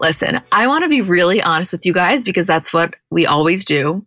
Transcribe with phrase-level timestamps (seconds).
[0.00, 3.64] Listen, I want to be really honest with you guys because that's what we always
[3.64, 4.06] do.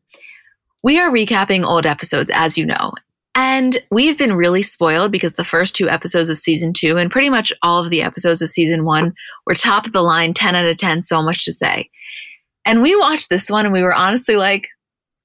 [0.83, 2.93] We are recapping old episodes, as you know.
[3.35, 7.29] And we've been really spoiled because the first two episodes of season two and pretty
[7.29, 9.13] much all of the episodes of season one
[9.45, 11.89] were top of the line, 10 out of 10, so much to say.
[12.65, 14.67] And we watched this one and we were honestly like,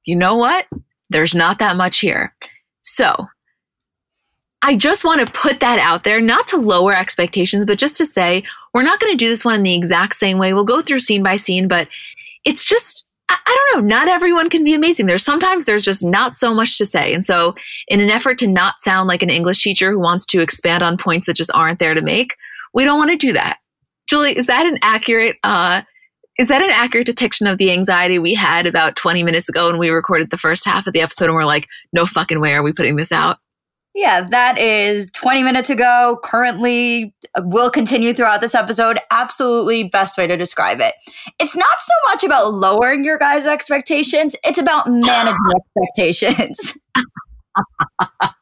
[0.04, 0.66] you know what?
[1.10, 2.34] There's not that much here.
[2.82, 3.26] So
[4.66, 8.04] I just want to put that out there, not to lower expectations, but just to
[8.04, 8.42] say,
[8.74, 10.52] we're not going to do this one in the exact same way.
[10.52, 11.86] We'll go through scene by scene, but
[12.44, 15.06] it's just I, don't know, not everyone can be amazing.
[15.06, 17.14] There's sometimes there's just not so much to say.
[17.14, 17.54] And so
[17.86, 20.98] in an effort to not sound like an English teacher who wants to expand on
[20.98, 22.34] points that just aren't there to make,
[22.74, 23.58] we don't want to do that.
[24.08, 25.82] Julie, is that an accurate uh
[26.38, 29.78] is that an accurate depiction of the anxiety we had about 20 minutes ago when
[29.78, 32.62] we recorded the first half of the episode and we're like, no fucking way are
[32.64, 33.38] we putting this out?
[33.96, 36.20] Yeah, that is 20 minutes ago.
[36.22, 38.98] Currently, uh, will continue throughout this episode.
[39.10, 40.94] Absolutely best way to describe it.
[41.40, 46.78] It's not so much about lowering your guys' expectations, it's about managing expectations.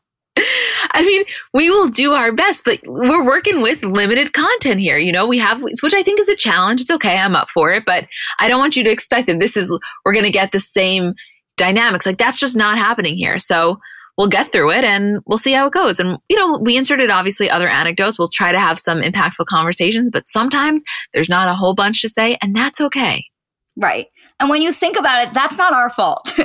[0.90, 1.22] I mean,
[1.52, 4.98] we will do our best, but we're working with limited content here.
[4.98, 6.80] You know, we have, which I think is a challenge.
[6.80, 7.16] It's okay.
[7.16, 8.08] I'm up for it, but
[8.40, 9.70] I don't want you to expect that this is,
[10.04, 11.14] we're going to get the same
[11.56, 12.06] dynamics.
[12.06, 13.38] Like that's just not happening here.
[13.38, 13.78] So
[14.16, 15.98] we'll get through it and we'll see how it goes.
[15.98, 18.18] And, you know, we inserted obviously other anecdotes.
[18.18, 22.08] We'll try to have some impactful conversations, but sometimes there's not a whole bunch to
[22.08, 23.24] say, and that's okay.
[23.76, 24.06] Right.
[24.38, 26.32] And when you think about it, that's not our fault.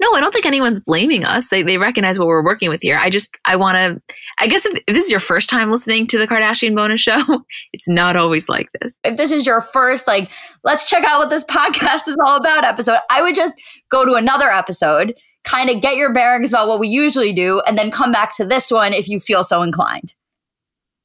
[0.00, 1.48] no, I don't think anyone's blaming us.
[1.48, 2.98] They, they recognize what we're working with here.
[2.98, 6.06] I just, I want to, I guess if, if, this is your first time listening
[6.08, 7.22] to the Kardashian bonus show,
[7.72, 8.96] it's not always like this.
[9.02, 10.30] If this is your first, like,
[10.62, 13.54] let's check out what this podcast is all about episode, I would just
[13.90, 15.14] go to another episode
[15.46, 18.44] kind of get your bearings about what we usually do and then come back to
[18.44, 20.14] this one if you feel so inclined.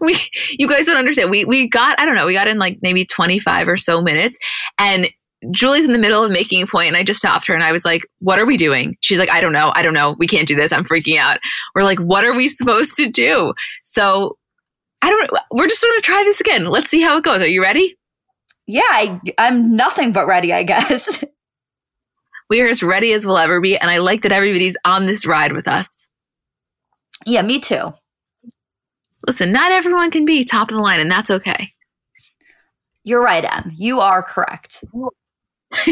[0.00, 0.16] we
[0.50, 1.30] you guys don't understand.
[1.30, 4.38] We we got I don't know, we got in like maybe 25 or so minutes
[4.78, 5.08] and
[5.50, 7.72] Julie's in the middle of making a point and I just stopped her and I
[7.72, 9.72] was like, "What are we doing?" She's like, "I don't know.
[9.74, 10.16] I don't know.
[10.18, 10.72] We can't do this.
[10.72, 11.38] I'm freaking out."
[11.74, 13.52] We're like, "What are we supposed to do?"
[13.84, 14.38] So
[15.02, 16.64] I don't we're just going to try this again.
[16.66, 17.42] Let's see how it goes.
[17.42, 17.94] Are you ready?
[18.66, 21.22] Yeah, I, I'm nothing but ready, I guess.
[22.54, 23.76] We are as ready as we'll ever be.
[23.76, 26.08] And I like that everybody's on this ride with us.
[27.26, 27.92] Yeah, me too.
[29.26, 31.72] Listen, not everyone can be top of the line, and that's okay.
[33.02, 33.72] You're right, Em.
[33.74, 34.84] You are correct.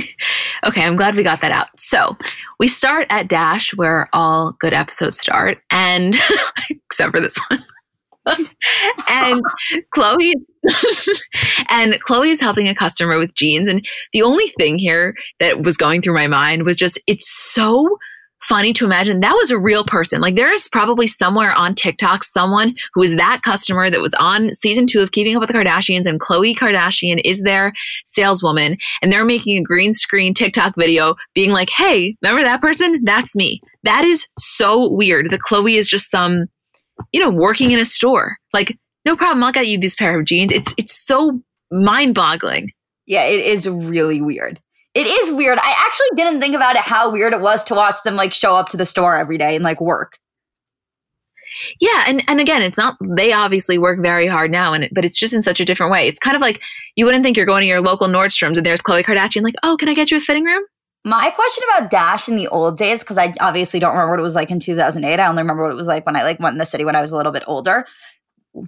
[0.65, 1.67] okay, I'm glad we got that out.
[1.81, 2.17] So
[2.61, 6.15] we start at Dash, where all good episodes start, and
[6.71, 7.65] except for this one
[9.11, 9.43] and
[9.93, 10.35] Khloé
[11.71, 13.69] and Khloé is helping a customer with jeans.
[13.69, 17.99] And the only thing here that was going through my mind was just it's so
[18.43, 20.21] funny to imagine that was a real person.
[20.21, 24.53] Like there is probably somewhere on TikTok someone who is that customer that was on
[24.53, 27.73] season two of Keeping Up with the Kardashians and Khloe Kardashian is their
[28.05, 33.03] saleswoman and they're making a green screen TikTok video being like, Hey, remember that person?
[33.05, 33.61] That's me.
[33.85, 36.47] That is so weird that Khloe is just some,
[37.13, 38.37] you know, working in a store.
[38.53, 39.43] Like, no problem.
[39.43, 40.53] I'll get you this pair of jeans.
[40.53, 41.41] It's, it's so
[41.71, 42.71] mind boggling.
[43.07, 44.61] Yeah, it is really weird.
[44.95, 45.59] It is weird.
[45.59, 48.57] I actually didn't think about it how weird it was to watch them like show
[48.57, 50.19] up to the store every day and like work.
[51.81, 55.05] Yeah, and and again, it's not they obviously work very hard now, and it, but
[55.05, 56.09] it's just in such a different way.
[56.09, 56.63] It's kind of like
[56.97, 59.77] you wouldn't think you're going to your local Nordstrom's and there's Khloe Kardashian, like, oh,
[59.79, 60.63] can I get you a fitting room?
[61.05, 64.23] My question about Dash in the old days, because I obviously don't remember what it
[64.23, 65.19] was like in 2008.
[65.19, 66.97] I only remember what it was like when I like went in the city when
[66.97, 67.87] I was a little bit older.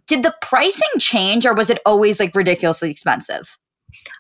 [0.07, 3.57] Did the pricing change, or was it always like ridiculously expensive?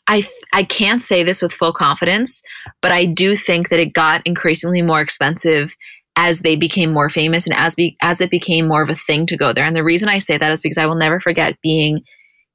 [0.08, 2.42] I I can't say this with full confidence,
[2.82, 5.74] but I do think that it got increasingly more expensive
[6.16, 9.26] as they became more famous and as be, as it became more of a thing
[9.26, 9.64] to go there.
[9.64, 12.02] And the reason I say that is because I will never forget being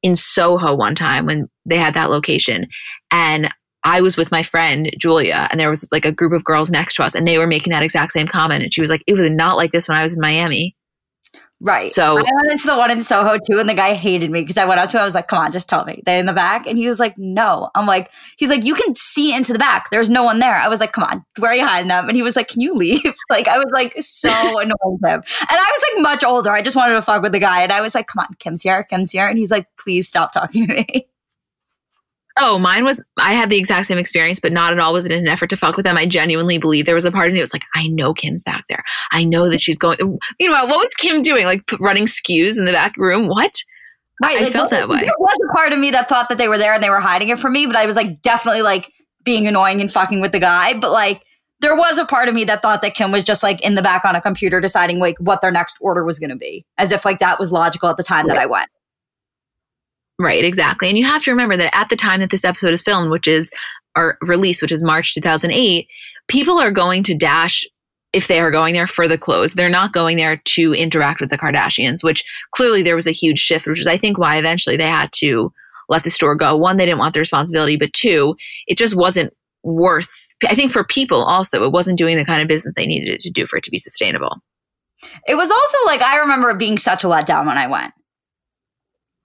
[0.02, 2.68] in Soho one time when they had that location
[3.12, 3.50] and
[3.84, 6.96] I was with my friend Julia and there was like a group of girls next
[6.96, 9.14] to us and they were making that exact same comment and she was like it
[9.14, 10.76] was not like this when I was in Miami.
[11.62, 11.90] Right.
[11.90, 14.58] So I went into the one in Soho too, and the guy hated me because
[14.58, 15.02] I went up to him.
[15.02, 17.00] I was like, "Come on, just tell me." They in the back, and he was
[17.00, 19.90] like, "No." I'm like, "He's like, you can see into the back.
[19.90, 22.16] There's no one there." I was like, "Come on, where are you hiding them?" And
[22.16, 24.30] he was like, "Can you leave?" like I was like so
[24.60, 26.52] annoyed with him, and I was like much older.
[26.52, 28.62] I just wanted to fuck with the guy, and I was like, "Come on, Kim's
[28.62, 31.08] here, Kim's here," and he's like, "Please stop talking to me."
[32.42, 35.12] Oh, mine was, I had the exact same experience, but not at all was it
[35.12, 35.98] an effort to fuck with them.
[35.98, 38.44] I genuinely believe there was a part of me that was like, I know Kim's
[38.44, 38.84] back there.
[39.12, 39.98] I know that she's going.
[40.40, 41.46] Meanwhile, what was Kim doing?
[41.46, 43.28] Like running SKUs in the back room?
[43.28, 43.54] What?
[44.22, 44.38] Right.
[44.38, 45.00] I like, felt that way.
[45.00, 47.00] There was a part of me that thought that they were there and they were
[47.00, 48.92] hiding it from me, but I was like definitely like
[49.24, 50.74] being annoying and fucking with the guy.
[50.74, 51.24] But like,
[51.62, 53.82] there was a part of me that thought that Kim was just like in the
[53.82, 56.92] back on a computer deciding like what their next order was going to be, as
[56.92, 58.70] if like that was logical at the time that I went.
[60.20, 60.90] Right, exactly.
[60.90, 63.28] And you have to remember that at the time that this episode is filmed, which
[63.28, 63.52] is
[63.96, 65.88] our release, which is March 2008,
[66.28, 67.66] people are going to Dash
[68.12, 69.54] if they are going there for the clothes.
[69.54, 72.24] They're not going there to interact with the Kardashians, which
[72.54, 75.54] clearly there was a huge shift, which is, I think, why eventually they had to
[75.88, 76.56] let the store go.
[76.56, 78.36] One, they didn't want the responsibility, but two,
[78.68, 79.34] it just wasn't
[79.64, 80.12] worth,
[80.48, 83.22] I think for people also, it wasn't doing the kind of business they needed it
[83.22, 84.38] to do for it to be sustainable.
[85.28, 87.94] It was also like, I remember it being such a letdown when I went.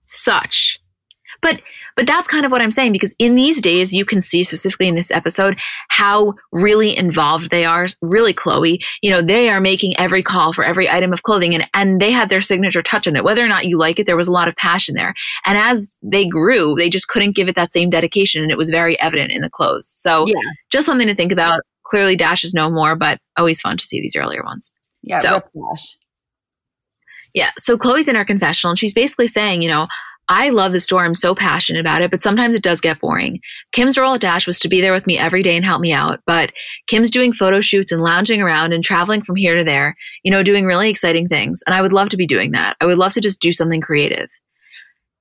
[0.06, 0.78] Such.
[1.44, 1.60] But
[1.94, 4.88] but that's kind of what I'm saying because in these days you can see specifically
[4.88, 5.60] in this episode
[5.90, 7.86] how really involved they are.
[8.00, 8.82] Really, Khloe.
[9.02, 12.10] you know, they are making every call for every item of clothing and and they
[12.10, 13.24] have their signature touch on it.
[13.24, 15.14] Whether or not you like it, there was a lot of passion there.
[15.44, 18.70] And as they grew, they just couldn't give it that same dedication, and it was
[18.70, 19.92] very evident in the clothes.
[19.94, 20.34] So yeah.
[20.72, 21.60] just something to think about.
[21.84, 24.72] Clearly, Dash is no more, but always fun to see these earlier ones.
[25.02, 25.42] Yeah, so.
[27.34, 27.50] Yeah.
[27.58, 29.88] So Khloe's in her confessional and she's basically saying, you know,
[30.28, 31.04] I love the store.
[31.04, 33.40] I'm so passionate about it, but sometimes it does get boring.
[33.72, 35.92] Kim's role at Dash was to be there with me every day and help me
[35.92, 36.52] out, but
[36.86, 40.42] Kim's doing photo shoots and lounging around and traveling from here to there, you know,
[40.42, 41.62] doing really exciting things.
[41.66, 42.76] And I would love to be doing that.
[42.80, 44.30] I would love to just do something creative.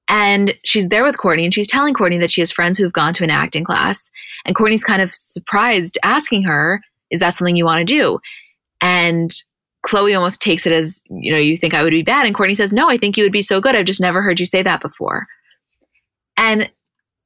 [0.08, 2.94] And she's there with Courtney and she's telling Courtney that she has friends who have
[2.94, 4.12] gone to an acting class.
[4.46, 8.20] And Courtney's kind of surprised, asking her, Is that something you want to do?
[8.82, 9.34] And
[9.86, 12.26] Khloe almost takes it as, you know, you think I would be bad.
[12.26, 13.76] And Courtney says, no, I think you would be so good.
[13.76, 15.28] I've just never heard you say that before.
[16.38, 16.70] And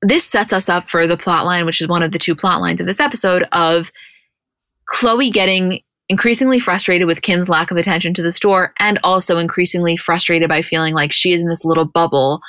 [0.01, 2.61] this sets us up for the plot line, which is one of the two plot
[2.61, 3.91] lines of this episode of
[4.93, 9.97] Khloe getting increasingly frustrated with Kim's lack of attention to the store and also increasingly
[9.97, 12.41] frustrated by feeling like she is in this little bubble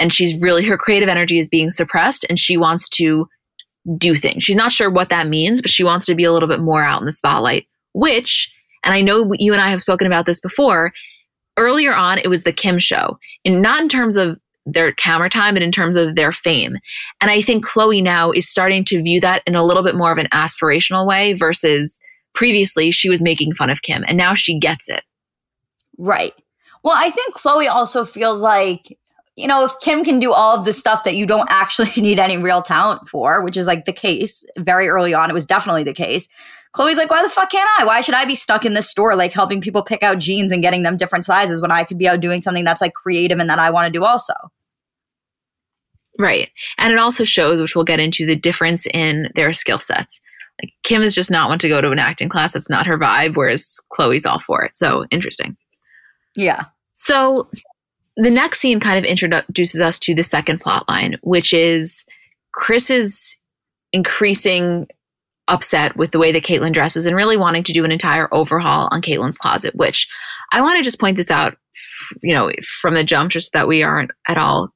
[0.00, 3.28] and she's really, her creative energy is being suppressed and she wants to
[3.96, 4.42] do things.
[4.42, 6.82] She's not sure what that means, but she wants to be a little bit more
[6.82, 8.50] out in the spotlight, which
[8.84, 10.92] and I know you and I have spoken about this before.
[11.56, 15.54] Earlier on, it was the Kim show, and not in terms of their camera time,
[15.54, 16.76] but in terms of their fame.
[17.20, 20.10] And I think Khloe now is starting to view that in a little bit more
[20.10, 22.00] of an aspirational way versus
[22.34, 25.02] previously she was making fun of Kim and now she gets it.
[25.98, 26.32] Right.
[26.82, 28.98] Well, I think Khloe also feels like,
[29.36, 32.18] you know, if Kim can do all of the stuff that you don't actually need
[32.18, 35.84] any real talent for, which is like the case very early on, it was definitely
[35.84, 36.28] the case.
[36.76, 37.84] Khloe's like, why the fuck can't I?
[37.84, 40.62] Why should I be stuck in this store, like helping people pick out jeans and
[40.62, 43.48] getting them different sizes when I could be out doing something that's like creative and
[43.48, 44.34] that I want to do also?
[46.18, 46.50] Right.
[46.78, 50.20] And it also shows, which we'll get into, the difference in their skill sets.
[50.62, 52.52] Like Kim is just not want to go to an acting class.
[52.52, 54.76] That's not her vibe, whereas Khloe's all for it.
[54.76, 55.56] So interesting.
[56.36, 56.64] Yeah.
[56.92, 57.48] So
[58.16, 62.04] the next scene kind of introduces us to the second plot line, which is
[62.52, 63.36] Kris's
[63.92, 64.86] increasing
[65.48, 68.88] upset with the way that Caitlyn dresses and really wanting to do an entire overhaul
[68.90, 70.08] on Caitlyn's closet, which
[70.52, 71.56] I want to just point this out,
[72.22, 74.70] you know, from the jump, just so that we aren't at all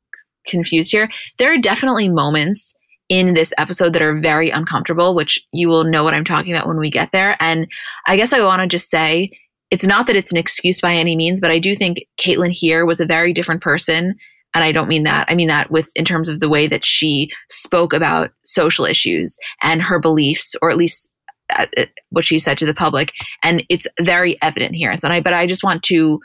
[0.47, 1.11] confused here.
[1.39, 2.75] There are definitely moments
[3.09, 6.69] in this episode that are very uncomfortable, which you will know what I'm talking about
[6.69, 7.37] when we get there.
[7.41, 7.67] And
[8.07, 9.31] I guess I want to just say
[9.71, 12.85] it's not that it's an excuse by any means, but I do think Caitlyn here
[12.85, 14.17] was a very different person.
[14.59, 15.25] And I don't mean that.
[15.29, 19.38] I mean that with in terms of the way that she spoke about social issues
[19.62, 21.15] and her beliefs, or at least
[21.50, 23.12] uh, uh, what she said to the public.
[23.45, 24.91] And it's very evident here.
[24.91, 26.19] And so I, but I just want to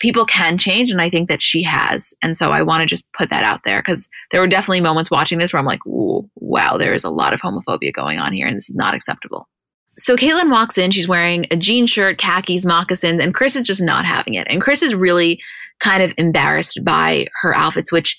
[0.00, 3.06] people can change and i think that she has and so i want to just
[3.16, 6.76] put that out there because there were definitely moments watching this where i'm like wow
[6.76, 9.48] there is a lot of homophobia going on here and this is not acceptable
[9.96, 13.82] so Caitlyn walks in, she's wearing a jean shirt, khakis, moccasins, and Kris is just
[13.82, 14.46] not having it.
[14.50, 15.40] And Kris is really
[15.80, 18.16] kind of embarrassed by her outfits, which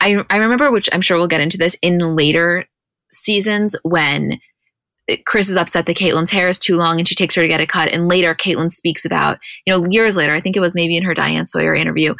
[0.00, 2.66] I, I remember, which I'm sure we'll get into this in later
[3.10, 4.38] seasons when
[5.24, 7.60] Kris is upset that Caitlyn's hair is too long and she takes her to get
[7.60, 7.92] it cut.
[7.92, 11.04] And later, Caitlyn speaks about, you know, years later, I think it was maybe in
[11.04, 12.14] her Diane Sawyer interview,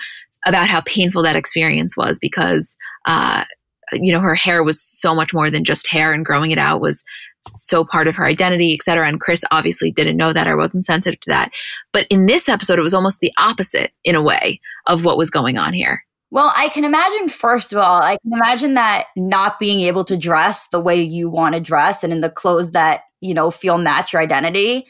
[0.47, 3.45] about how painful that experience was because, uh,
[3.93, 6.81] you know, her hair was so much more than just hair and growing it out
[6.81, 7.05] was
[7.49, 9.07] so part of her identity, et cetera.
[9.09, 11.51] And Kris obviously didn't know that or wasn't sensitive to that.
[11.93, 15.31] But in this episode, it was almost the opposite in a way of what was
[15.31, 16.03] going on here.
[16.31, 20.17] Well, I can imagine, first of all, I can imagine that not being able to
[20.17, 23.79] dress the way you want to dress and in the clothes that, you know, feel
[23.79, 24.87] match your identity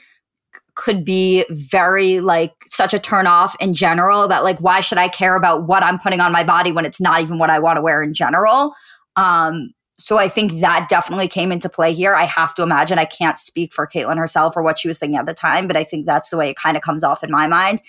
[0.77, 5.09] could be very like such a turn off in general about like why should I
[5.09, 7.79] care about what I'm putting on my body when it's not even what I want
[7.79, 8.75] to wear in general.
[9.17, 12.15] Um, so I think that definitely came into play here.
[12.15, 15.19] I have to imagine I can't speak for Caitlyn herself or what she was thinking
[15.19, 17.31] at the time, but I think that's the way it kind of comes off in
[17.31, 17.81] my mind.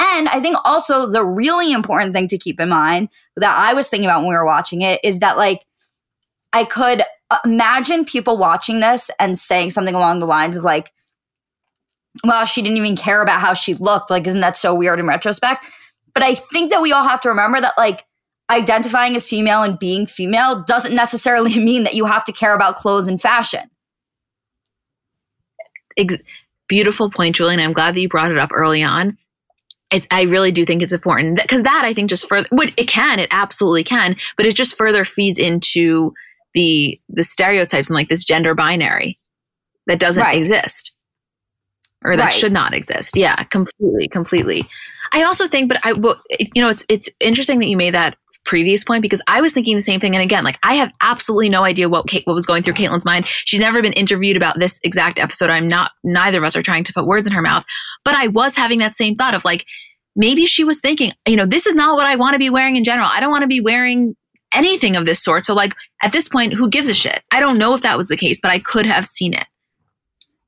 [0.00, 3.86] And I think also the really important thing to keep in mind that I was
[3.86, 5.64] thinking about when we were watching it is that like
[6.52, 7.02] I could
[7.44, 10.92] imagine people watching this and saying something along the lines of like,
[12.24, 14.10] well, she didn't even care about how she looked.
[14.10, 15.64] Like, isn't that so weird in retrospect?
[16.12, 18.04] But I think that we all have to remember that like
[18.52, 22.76] identifying as female and being female doesn't necessarily mean that you have to care about
[22.76, 23.70] clothes and fashion.
[25.96, 26.22] Ex-
[26.68, 27.60] beautiful point, Julian.
[27.60, 29.18] I'm glad that you brought it up early on
[29.92, 32.88] it's I really do think it's important because that I think just further would it
[32.88, 36.12] can it absolutely can but it just further feeds into
[36.54, 39.18] the the stereotypes and like this gender binary
[39.86, 40.38] that doesn't right.
[40.38, 40.96] exist
[42.04, 42.34] or that right.
[42.34, 44.66] should not exist yeah completely completely
[45.12, 48.84] I also think but I you know it's it's interesting that you made that previous
[48.84, 51.64] point because I was thinking the same thing and again like I have absolutely no
[51.64, 54.80] idea what Kate, what was going through Caitlyn's mind she's never been interviewed about this
[54.82, 57.64] exact episode I'm not neither of us are trying to put words in her mouth
[58.04, 59.64] but I was having that same thought of like
[60.16, 62.76] maybe she was thinking, you know, this is not what I want to be wearing
[62.76, 63.08] in general.
[63.10, 64.16] I don't want to be wearing
[64.54, 65.46] anything of this sort.
[65.46, 67.22] So, like, at this point, who gives a shit?
[67.30, 69.46] I don't know if that was the case, but I could have seen it.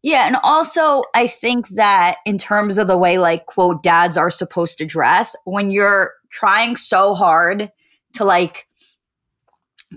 [0.03, 0.27] Yeah.
[0.27, 4.77] And also, I think that in terms of the way, like, quote, dads are supposed
[4.79, 7.71] to dress, when you're trying so hard
[8.15, 8.67] to, like,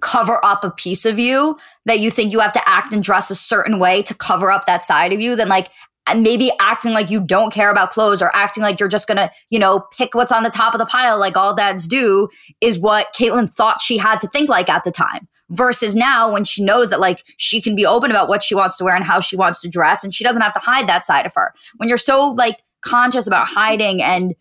[0.02, 3.30] cover up a piece of you that you think you have to act and dress
[3.32, 5.70] a certain way to cover up that side of you, then like
[6.08, 9.32] uh, maybe acting like you don't care about clothes or acting like you're just gonna,
[9.50, 12.28] you know, pick what's on the top of the pile like all dads do
[12.62, 15.28] is what Caitlyn thought she had to think like at the time.
[15.50, 18.76] Versus now when she knows that like she can be open about what she wants
[18.78, 21.06] to wear and how she wants to dress and she doesn't have to hide that
[21.06, 21.54] side of her.
[21.78, 24.36] When you're so like conscious about hiding and,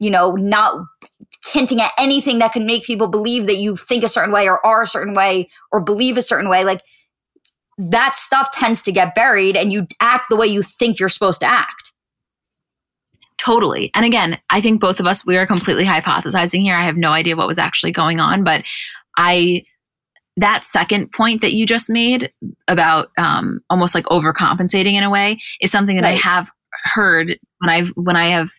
[0.00, 0.86] you know, not
[1.46, 4.64] hinting at anything that can make people believe that you think a certain way or
[4.66, 6.82] are a certain way or believe a certain way, like
[7.78, 11.40] that stuff tends to get buried and you act the way you think you're supposed
[11.40, 11.92] to act.
[13.38, 13.90] Totally.
[13.94, 16.76] And again, I think both of us, we are completely hypothesizing here.
[16.76, 18.64] I have no idea what was actually going on, but
[19.16, 19.62] I,
[20.36, 22.32] that second point that you just made
[22.66, 26.14] about um, almost like overcompensating in a way is something that right.
[26.14, 26.50] I have
[26.84, 28.50] heard when I've, when I have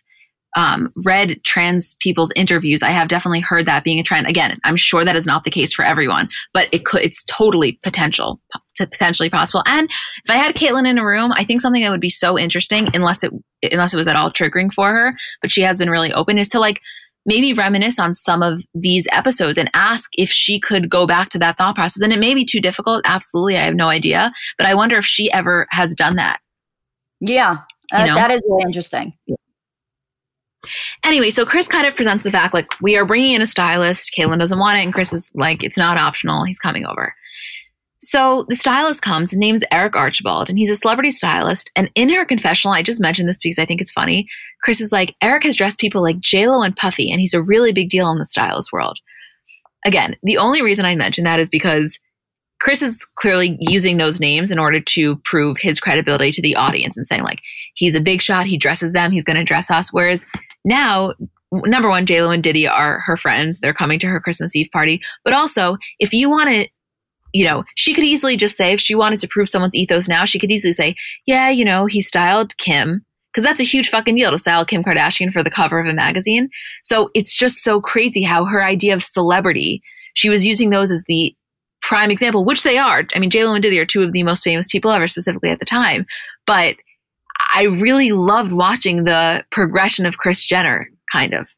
[0.56, 4.26] um, read trans people's interviews, I have definitely heard that being a trend.
[4.26, 7.78] Again, I'm sure that is not the case for everyone, but it could, it's totally
[7.82, 8.40] potential,
[8.76, 9.62] potentially possible.
[9.66, 9.88] And
[10.24, 12.88] if I had Caitlyn in a room, I think something that would be so interesting,
[12.94, 13.32] unless it,
[13.70, 16.48] unless it was at all triggering for her, but she has been really open, is
[16.48, 16.80] to like
[17.26, 21.38] maybe reminisce on some of these episodes and ask if she could go back to
[21.38, 22.02] that thought process.
[22.02, 23.02] And it may be too difficult.
[23.04, 23.56] Absolutely.
[23.56, 26.40] I have no idea, but I wonder if she ever has done that.
[27.20, 27.58] Yeah.
[27.92, 28.14] Uh?
[28.14, 29.12] That is really interesting.
[31.04, 34.12] Anyway, so Kris kind of presents the fact like we are bringing in a stylist.
[34.16, 36.44] Caitlyn doesn't want it, and Kris is like, it's not optional.
[36.44, 37.14] He's coming over.
[38.02, 39.30] So the stylist comes.
[39.30, 41.70] His name's Eric Archibald, and he's a celebrity stylist.
[41.76, 44.26] And in her confessional, I just mentioned this because I think it's funny.
[44.62, 47.72] Kris is like, Eric has dressed people like JLo and Puffy, and he's a really
[47.72, 48.98] big deal in the stylist world.
[49.84, 51.98] Again, the only reason I mention that is because
[52.60, 56.96] Kris is clearly using those names in order to prove his credibility to the audience
[56.96, 57.40] and saying like
[57.74, 59.92] he's a big shot, he dresses them, he's going to dress us.
[59.92, 60.26] Whereas
[60.64, 61.14] now,
[61.52, 64.68] number one, J Lo and Diddy are her friends; they're coming to her Christmas Eve
[64.72, 65.00] party.
[65.24, 66.68] But also, if you want to,
[67.32, 70.24] you know, she could easily just say if she wanted to prove someone's ethos now,
[70.24, 70.94] she could easily say,
[71.26, 73.04] yeah, you know, he styled Kim.
[73.32, 75.94] Because that's a huge fucking deal to style Kim Kardashian for the cover of a
[75.94, 76.50] magazine.
[76.82, 79.82] So it's just so crazy how her idea of celebrity,
[80.14, 81.32] she was using those as the
[81.80, 83.04] prime example, which they are.
[83.14, 85.60] I mean, JLo and Diddy are two of the most famous people ever, specifically at
[85.60, 86.06] the time.
[86.44, 86.74] But
[87.52, 91.48] I really loved watching the progression of Kris Jenner, kind of.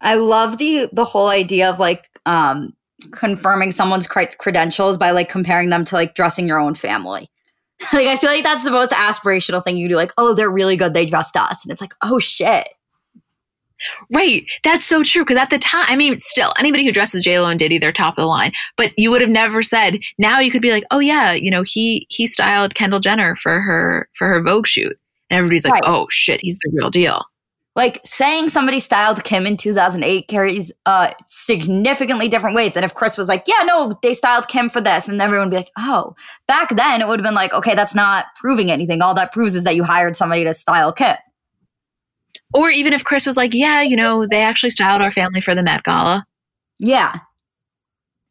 [0.00, 2.74] I love the the whole idea of like um
[3.12, 7.28] confirming someone's cre- credentials by like comparing them to like dressing your own family.
[7.92, 9.96] like I feel like that's the most aspirational thing you do.
[9.96, 10.94] Like, oh, they're really good.
[10.94, 12.68] They dressed us, and it's like, oh shit.
[14.12, 14.44] Right.
[14.62, 15.24] That's so true.
[15.24, 17.92] Because at the time, I mean, still, anybody who dresses J Lo and Diddy, they're
[17.92, 18.52] top of the line.
[18.76, 20.00] But you would have never said.
[20.18, 23.60] Now you could be like, oh yeah, you know, he he styled Kendall Jenner for
[23.60, 24.98] her for her Vogue shoot,
[25.30, 25.82] and everybody's like, right.
[25.86, 27.24] oh shit, he's the real deal.
[27.76, 33.16] Like saying somebody styled Kim in 2008 carries a significantly different weight than if Kris
[33.16, 35.08] was like, yeah, no, they styled Kim for this.
[35.08, 36.14] And everyone would be like, oh,
[36.48, 39.02] back then it would have been like, okay, that's not proving anything.
[39.02, 41.16] All that proves is that you hired somebody to style Kim.
[42.52, 45.54] Or even if Kris was like, yeah, you know, they actually styled our family for
[45.54, 46.26] the Met Gala.
[46.80, 47.20] Yeah.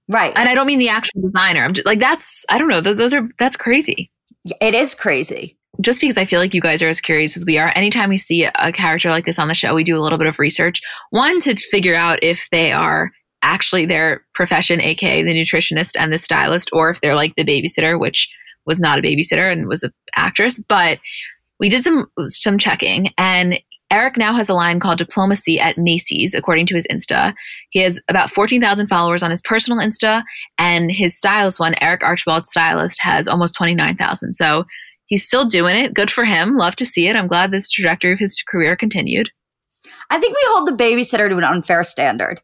[0.10, 0.34] Right.
[0.36, 1.64] And I don't mean the actual designer.
[1.64, 2.82] I'm just like, that's, I don't know.
[2.82, 4.12] Those, those are, that's crazy.
[4.60, 5.59] It is crazy.
[5.82, 8.18] Just because I feel like you guys are as curious as we are, anytime we
[8.18, 10.82] see a character like this on the show, we do a little bit of research.
[11.12, 16.20] One, to figure out if they are actually their profession, aka the nutritionist and the
[16.20, 18.30] stylist, or if they're like the babysitter, which
[18.66, 20.62] was not a babysitter and was an actress.
[20.68, 21.00] But
[21.60, 23.60] we did some some checking and
[23.92, 27.34] Eric now has a line called Diplomacy at Macy's, according to his Insta.
[27.72, 30.24] He has about 14,000 followers on his personal Insta,
[30.60, 34.34] and his stylist one, Eric Archibald Stylist, has almost 29,000.
[34.34, 34.66] So
[35.10, 35.94] he's still doing it.
[35.94, 36.56] Good for him.
[36.56, 37.16] Love to see it.
[37.16, 39.30] I'm glad this trajectory of his career continued.
[40.10, 42.42] I think we hold the babysitter to an unfair standard.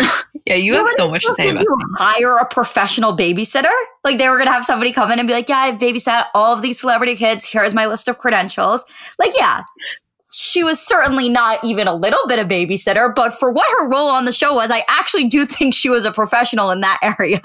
[0.46, 1.68] yeah, you have so much to say about it.
[1.96, 3.72] Hire a professional babysitter?
[4.04, 6.54] Like they were gonna have somebody come in and be like, "Yeah, I've babysat all
[6.54, 7.46] of these celebrity kids.
[7.46, 8.84] Here's my list of credentials."
[9.18, 9.64] Like, yeah,
[10.32, 14.08] she was certainly not even a little bit a babysitter, but for what her role
[14.08, 17.40] on the show was, I actually do think she was a professional in that area.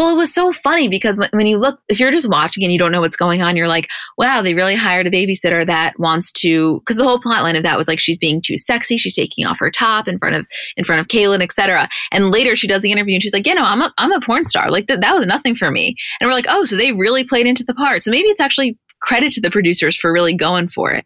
[0.00, 2.78] Well, it was so funny because when, you look, if you're just watching and you
[2.78, 3.86] don't know what's going on, you're like,
[4.16, 7.76] wow, they really hired a babysitter that wants to, because the whole plotline of that
[7.76, 10.46] was like she's being too sexy, she's taking off her top in front of
[10.78, 11.86] in front of Caitlyn, etc.
[12.12, 14.22] And later she does the interview and she's like, yeah, know, I'm a I'm a
[14.22, 14.70] porn star.
[14.70, 15.94] Like th- that was nothing for me.
[16.18, 18.02] And we're like, oh, so they really played into the part.
[18.02, 21.04] So maybe it's actually credit to the producers for really going for it.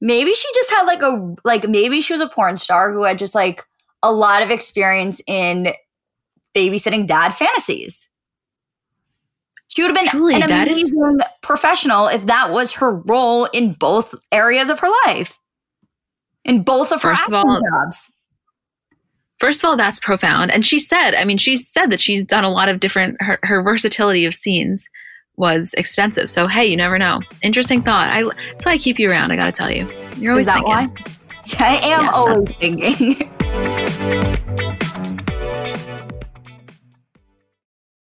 [0.00, 3.16] Maybe she just had like a like maybe she was a porn star who had
[3.16, 3.62] just like
[4.02, 5.68] a lot of experience in
[6.52, 8.10] babysitting dad fantasies.
[9.74, 13.72] She would have been Truly, an amazing is- professional if that was her role in
[13.72, 15.36] both areas of her life.
[16.44, 18.12] In both of her First of all, jobs.
[19.40, 20.52] First of all, that's profound.
[20.52, 23.40] And she said, I mean, she said that she's done a lot of different, her,
[23.42, 24.88] her versatility of scenes
[25.36, 26.30] was extensive.
[26.30, 27.20] So, hey, you never know.
[27.42, 28.12] Interesting thought.
[28.12, 29.90] I, that's why I keep you around, I got to tell you.
[30.18, 30.72] You're always Is that thinking.
[30.72, 30.88] why?
[31.66, 33.28] I am yes, always thinking.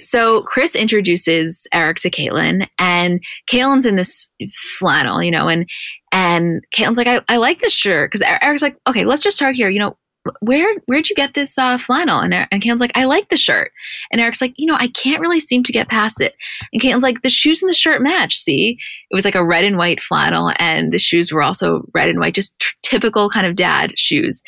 [0.00, 4.30] So Kris introduces Eric to Caitlyn, and Caitlyn's in this
[4.78, 5.68] flannel, you know, and
[6.12, 9.56] and Caitlyn's like, I, I like this shirt because Eric's like, okay, let's just start
[9.56, 9.68] here.
[9.68, 9.96] You know,
[10.40, 12.20] where where'd you get this uh, flannel?
[12.20, 13.70] And and Caitlyn's like, I like the shirt.
[14.10, 16.34] And Eric's like, you know, I can't really seem to get past it.
[16.72, 18.36] And Caitlyn's like, the shoes and the shirt match.
[18.36, 18.76] See,
[19.10, 22.20] it was like a red and white flannel, and the shoes were also red and
[22.20, 24.42] white, just t- typical kind of dad shoes.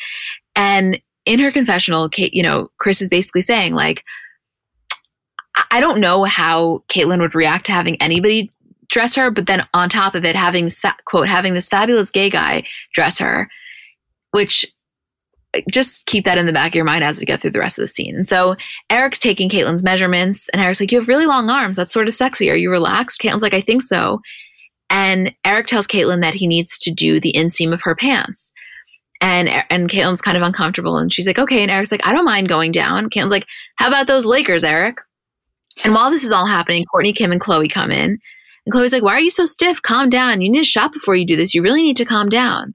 [0.55, 4.03] And in her confessional, Kate, you know, Kris is basically saying like
[5.71, 8.51] I don't know how Caitlyn would react to having anybody
[8.89, 12.11] dress her, but then on top of it, having this fa- quote, having this fabulous
[12.11, 13.49] gay guy dress her,
[14.31, 14.65] which
[15.71, 17.77] just keep that in the back of your mind as we get through the rest
[17.77, 18.15] of the scene.
[18.15, 18.55] And so
[18.89, 21.77] Eric's taking Caitlyn's measurements, and Eric's like, You have really long arms.
[21.77, 22.49] That's sort of sexy.
[22.49, 23.21] Are you relaxed?
[23.21, 24.21] Caitlyn's like, I think so.
[24.89, 28.51] And Eric tells Caitlyn that he needs to do the inseam of her pants.
[29.21, 32.23] And and Caitlyn's kind of uncomfortable, and she's like, "Okay." And Eric's like, "I don't
[32.23, 34.99] mind going down." Caitlyn's like, "How about those Lakers, Eric?"
[35.83, 38.17] And while this is all happening, Courtney Kim, and Khloe come in.
[38.65, 39.81] And Khloe's like, Why are you so stiff?
[39.81, 40.41] Calm down.
[40.41, 41.53] You need to shop before you do this.
[41.53, 42.73] You really need to calm down.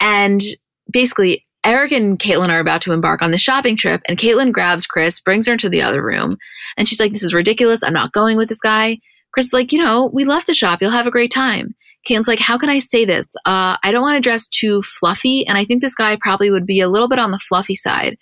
[0.00, 0.42] And
[0.90, 4.86] basically, Eric and Caitlyn are about to embark on the shopping trip, and Caitlyn grabs
[4.86, 6.36] Kris, brings her into the other room,
[6.76, 7.82] and she's like, This is ridiculous.
[7.82, 8.98] I'm not going with this guy.
[9.32, 10.82] Kris is like, You know, we love to shop.
[10.82, 11.74] You'll have a great time.
[12.08, 13.26] Caitlyn's like, How can I say this?
[13.46, 16.66] Uh, I don't want to dress too fluffy, and I think this guy probably would
[16.66, 18.18] be a little bit on the fluffy side.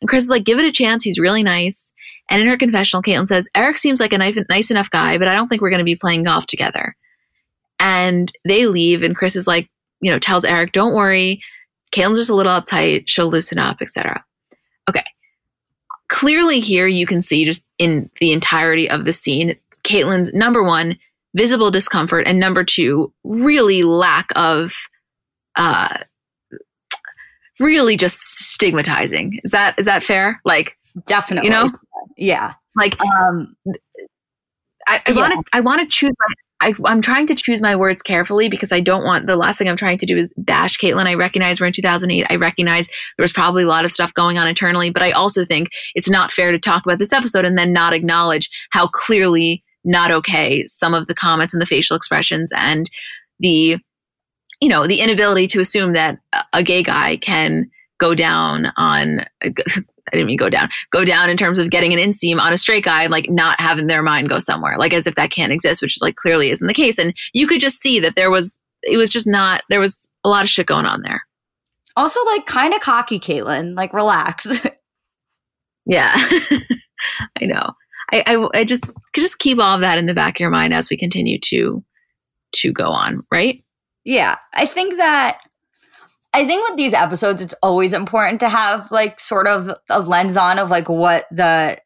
[0.00, 1.02] And Kris is like, Give it a chance.
[1.02, 1.92] He's really nice.
[2.30, 5.28] And in her confessional, Caitlyn says, Eric seems like a nice nice enough guy, but
[5.28, 6.96] I don't think we're going to be playing golf together.
[7.78, 9.68] And they leave, and Kris is like,
[10.00, 11.42] you know, tells Eric, don't worry.
[11.92, 13.04] Caitlyn's just a little uptight.
[13.06, 14.24] She'll loosen up, etc.
[14.88, 15.04] Okay.
[16.08, 20.98] Clearly, here you can see just in the entirety of the scene, Caitlyn's number one,
[21.34, 24.74] visible discomfort, and number two, really lack of,
[25.56, 25.98] uh,
[27.60, 29.40] really just stigmatizing.
[29.44, 30.40] Is that is that fair?
[30.44, 31.70] Like, definitely, you know,
[32.16, 32.54] yeah.
[32.76, 33.56] Like, um,
[34.86, 38.02] I want to, I want to choose my, I, I'm trying to choose my words
[38.02, 41.06] carefully because I don't want the last thing I'm trying to do is bash Caitlyn.
[41.06, 42.26] I recognize we're in 2008.
[42.30, 45.44] I recognize there was probably a lot of stuff going on internally, but I also
[45.44, 49.62] think it's not fair to talk about this episode and then not acknowledge how clearly
[49.84, 52.88] not okay some of the comments and the facial expressions and
[53.40, 53.78] the,
[54.60, 56.18] you know, the inability to assume that
[56.52, 59.26] a gay guy can go down on
[60.12, 62.58] I didn't mean go down, go down in terms of getting an inseam on a
[62.58, 65.80] straight guy, like not having their mind go somewhere, like as if that can't exist,
[65.80, 66.98] which is like clearly isn't the case.
[66.98, 70.28] And you could just see that there was, it was just not, there was a
[70.28, 71.22] lot of shit going on there.
[71.96, 74.46] Also, like kind of cocky, Caitlyn, like relax.
[75.86, 76.12] yeah,
[77.40, 77.70] I know.
[78.12, 80.74] I, I, I just just keep all of that in the back of your mind
[80.74, 81.84] as we continue to
[82.56, 83.62] to go on, right?
[84.04, 85.40] Yeah, I think that
[86.34, 90.36] I think with these episodes, it's always important to have like sort of a lens
[90.36, 91.78] on of like what the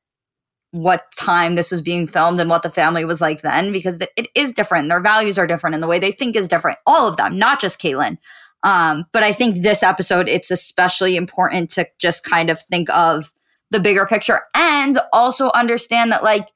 [0.70, 4.28] what time this was being filmed and what the family was like then because it
[4.34, 4.88] is different.
[4.88, 6.78] Their values are different and the way they think is different.
[6.86, 8.18] All of them, not just Caitlyn.
[8.62, 13.32] Um, but I think this episode, it's especially important to just kind of think of
[13.70, 16.48] the bigger picture and also understand that like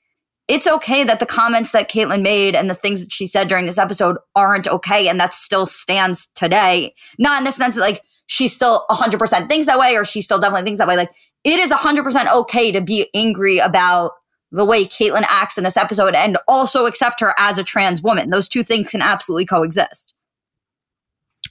[0.49, 3.67] it's okay that the comments that Caitlyn made and the things that she said during
[3.67, 5.09] this episode aren't okay.
[5.09, 6.95] And that still stands today.
[7.19, 10.39] Not in the sense that like she still 100% thinks that way or she still
[10.39, 10.97] definitely thinks that way.
[10.97, 11.11] Like
[11.45, 14.13] it is 100% okay to be angry about
[14.51, 18.31] the way Caitlyn acts in this episode and also accept her as a trans woman.
[18.31, 20.15] Those two things can absolutely coexist.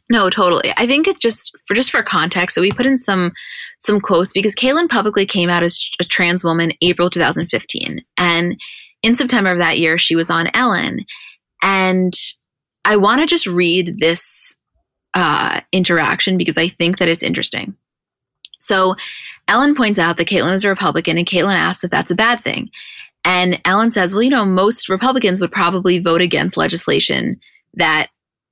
[0.09, 0.73] No, totally.
[0.75, 2.53] I think it's just for just for context.
[2.53, 3.31] So we put in some
[3.79, 8.59] some quotes because Caitlyn publicly came out as a trans woman April 2015, and
[9.03, 11.05] in September of that year, she was on Ellen.
[11.61, 12.13] And
[12.85, 14.57] I want to just read this
[15.13, 17.75] uh, interaction because I think that it's interesting.
[18.59, 18.95] So
[19.47, 22.43] Ellen points out that Caitlyn is a Republican, and Caitlyn asks if that's a bad
[22.43, 22.69] thing.
[23.23, 27.39] And Ellen says, well, you know, most Republicans would probably vote against legislation
[27.75, 28.07] that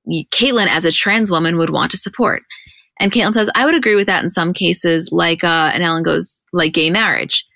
[0.08, 2.42] Caitlyn, as a trans woman, would want to support.
[3.00, 6.02] And Caitlyn says, I would agree with that in some cases, like, uh, and Ellen
[6.02, 7.46] goes, like gay marriage.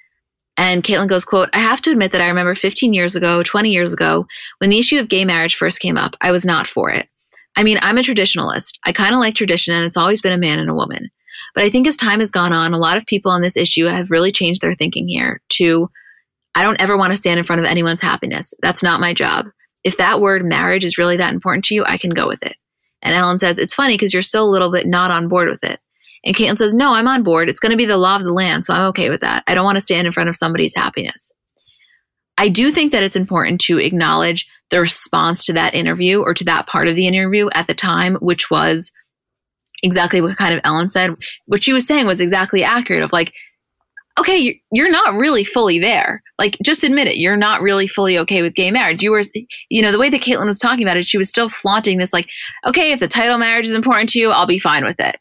[0.56, 3.70] And Caitlyn goes, quote, I have to admit that I remember 15 years ago, 20
[3.70, 4.26] years ago,
[4.58, 7.08] when the issue of gay marriage first came up, I was not for it.
[7.56, 8.78] I mean, I'm a traditionalist.
[8.84, 11.10] I kind of like tradition and it's always been a man and a woman.
[11.54, 13.86] But I think as time has gone on, a lot of people on this issue
[13.86, 15.88] have really changed their thinking here to,
[16.54, 18.54] I don't ever want to stand in front of anyone's happiness.
[18.60, 19.46] That's not my job.
[19.82, 22.56] If that word marriage is really that important to you, I can go with it.
[23.02, 25.62] And Ellen says, it's funny because you're still a little bit not on board with
[25.62, 25.78] it.
[26.24, 27.48] And Caitlyn says, No, I'm on board.
[27.48, 28.64] It's going to be the law of the land.
[28.64, 29.44] So I'm okay with that.
[29.46, 31.32] I don't want to stand in front of somebody's happiness.
[32.36, 36.44] I do think that it's important to acknowledge the response to that interview or to
[36.44, 38.90] that part of the interview at the time, which was
[39.82, 41.14] exactly what kind of Ellen said.
[41.46, 43.32] What she was saying was exactly accurate of like,
[44.18, 46.22] okay, you're not really fully there.
[46.38, 47.16] Like, just admit it.
[47.16, 49.02] You're not really fully okay with gay marriage.
[49.02, 49.22] You were,
[49.70, 52.12] you know, the way that Caitlyn was talking about it, she was still flaunting this,
[52.12, 52.28] like,
[52.64, 55.16] okay, if the title marriage is important to you, I'll be fine with it.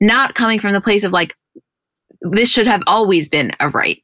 [0.00, 1.36] Not coming from the place of like,
[2.22, 4.02] this should have always been a right.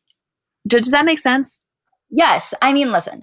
[0.66, 1.60] Does that make sense?
[2.10, 2.54] Yes.
[2.62, 3.22] I mean, listen,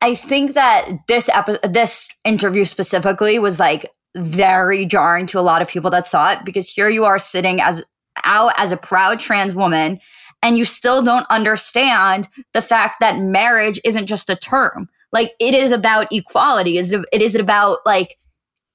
[0.00, 5.62] I think that this episode, this interview specifically was like very jarring to a lot
[5.62, 7.82] of people that saw it because here you are sitting as
[8.24, 9.98] out as a proud trans woman
[10.42, 14.88] and you still don't understand the fact that marriage isn't just a term.
[15.12, 16.78] Like it is about equality.
[16.78, 18.18] Is it is about like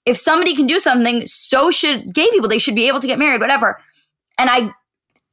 [0.08, 2.48] if somebody can do something, so should gay people.
[2.48, 3.80] They should be able to get married, whatever.
[4.39, 4.72] And I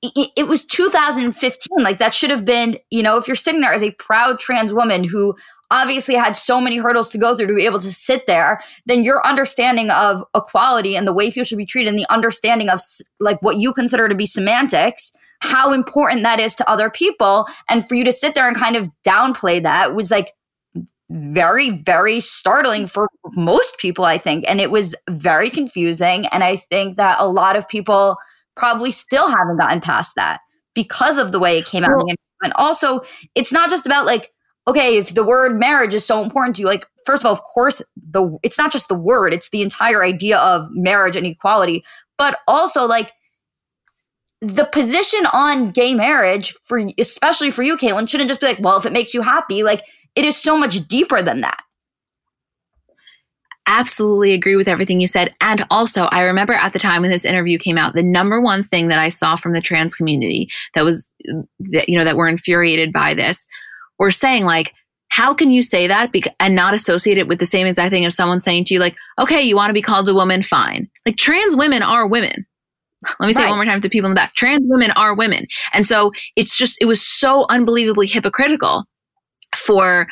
[0.02, 1.82] it, it was 2015.
[1.82, 4.72] Like that should have been, you know, if you're sitting there as a proud trans
[4.72, 5.34] woman who
[5.70, 9.02] obviously had so many hurdles to go through to be able to sit there, then
[9.02, 12.80] your understanding of equality and the way people should be treated and the understanding of
[13.18, 17.46] like what you consider to be semantics how important that is to other people.
[17.68, 20.32] And for you to sit there and kind of downplay that was like
[21.14, 24.44] very, very startling for most people, I think.
[24.48, 26.26] And it was very confusing.
[26.26, 28.16] And I think that a lot of people
[28.56, 30.40] probably still haven't gotten past that
[30.74, 31.92] because of the way it came out.
[31.96, 32.06] Well,
[32.42, 33.00] and also,
[33.34, 34.32] it's not just about like,
[34.66, 37.42] okay, if the word marriage is so important to you, like, first of all, of
[37.42, 41.84] course, the it's not just the word, it's the entire idea of marriage and equality,
[42.18, 43.12] but also like
[44.40, 48.76] the position on gay marriage for especially for you, Caitlyn, shouldn't just be like, well,
[48.76, 49.84] if it makes you happy, like
[50.16, 51.60] it is so much deeper than that.
[53.66, 55.32] Absolutely agree with everything you said.
[55.40, 58.62] And also, I remember at the time when this interview came out, the number one
[58.62, 61.08] thing that I saw from the trans community that was,
[61.70, 63.46] that, you know, that were infuriated by this
[63.98, 64.74] were saying, like,
[65.08, 68.12] how can you say that and not associate it with the same exact thing of
[68.12, 70.42] someone saying to you, like, okay, you want to be called a woman?
[70.42, 70.90] Fine.
[71.06, 72.44] Like, trans women are women.
[73.20, 73.46] Let me say right.
[73.46, 74.34] it one more time to people in the back.
[74.34, 75.46] Trans women are women.
[75.72, 78.84] And so it's just, it was so unbelievably hypocritical
[79.56, 80.06] for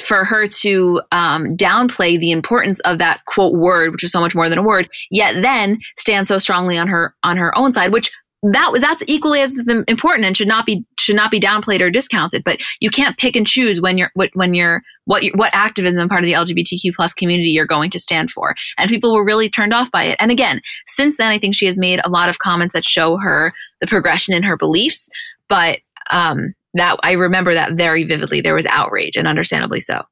[0.00, 4.34] for her to um, downplay the importance of that quote word, which was so much
[4.34, 7.92] more than a word, yet then stand so strongly on her on her own side,
[7.92, 8.10] which
[8.42, 9.54] that was that's equally as
[9.88, 12.44] important and should not be should not be downplayed or discounted.
[12.44, 16.26] But you can't pick and choose when you're when you're what what activism part of
[16.26, 18.54] the LGBTQ plus community you're going to stand for.
[18.76, 20.16] And people were really turned off by it.
[20.20, 23.18] And again, since then, I think she has made a lot of comments that show
[23.22, 25.08] her the progression in her beliefs.
[25.48, 28.40] But um, that I remember that very vividly.
[28.40, 30.02] There was outrage, and understandably so.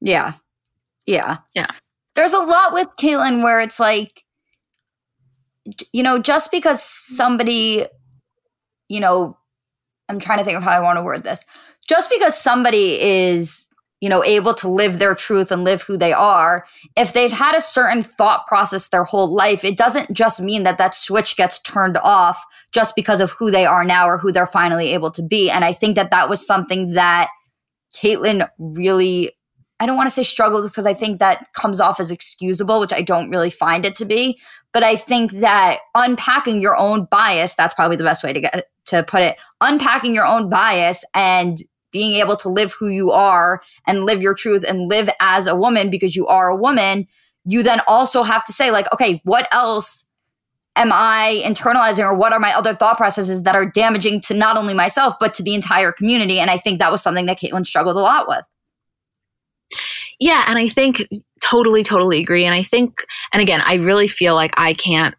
[0.00, 0.34] Yeah,
[1.06, 1.68] yeah, yeah.
[2.14, 4.24] There's a lot with Caitlyn where it's like
[5.92, 7.84] you know, just because somebody,
[8.88, 9.36] you know,
[10.08, 11.44] I'm trying to think of how I want to word this.
[11.86, 13.67] Just because somebody is,
[14.00, 16.64] you know, able to live their truth and live who they are,
[16.96, 20.78] if they've had a certain thought process their whole life, it doesn't just mean that
[20.78, 24.46] that switch gets turned off just because of who they are now or who they're
[24.46, 25.50] finally able to be.
[25.50, 27.28] And I think that that was something that
[27.94, 29.32] Caitlyn really
[29.80, 32.92] I don't want to say struggled because I think that comes off as excusable, which
[32.92, 34.40] I don't really find it to be.
[34.72, 38.66] But I think that unpacking your own bias, that's probably the best way to get
[38.86, 39.36] to put it.
[39.60, 41.58] Unpacking your own bias and
[41.90, 45.56] being able to live who you are and live your truth and live as a
[45.56, 47.06] woman because you are a woman,
[47.44, 50.04] you then also have to say, like, okay, what else
[50.76, 54.56] am I internalizing or what are my other thought processes that are damaging to not
[54.56, 56.38] only myself, but to the entire community?
[56.38, 58.46] And I think that was something that Caitlyn struggled a lot with.
[60.20, 61.06] Yeah, and I think
[61.40, 62.44] totally, totally agree.
[62.44, 65.14] And I think, and again, I really feel like I can't,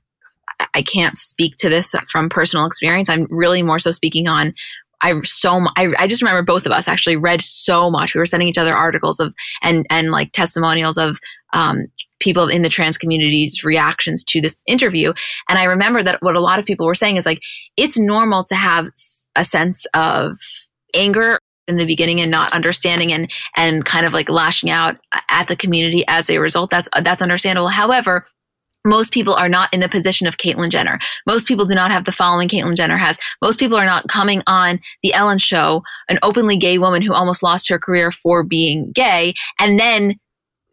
[0.74, 3.10] I can't speak to this from personal experience.
[3.10, 4.54] I'm really more so speaking on.
[5.02, 8.14] I so I, I just remember both of us actually read so much.
[8.14, 11.20] We were sending each other articles of and and like testimonials of
[11.54, 11.86] um,
[12.20, 15.14] people in the trans community's reactions to this interview.
[15.48, 17.42] And I remember that what a lot of people were saying is like
[17.78, 18.88] it's normal to have
[19.36, 20.38] a sense of
[20.94, 24.98] anger in the beginning and not understanding and and kind of like lashing out
[25.30, 28.26] at the community as a result that's that's understandable however
[28.86, 31.00] most people are not in the position of Caitlyn Jenner.
[31.28, 33.18] Most people do not have the following Caitlyn Jenner has.
[33.42, 37.44] Most people are not coming on the Ellen show, an openly gay woman who almost
[37.44, 40.16] lost her career for being gay, and then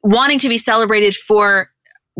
[0.02, 1.70] wanting to be celebrated for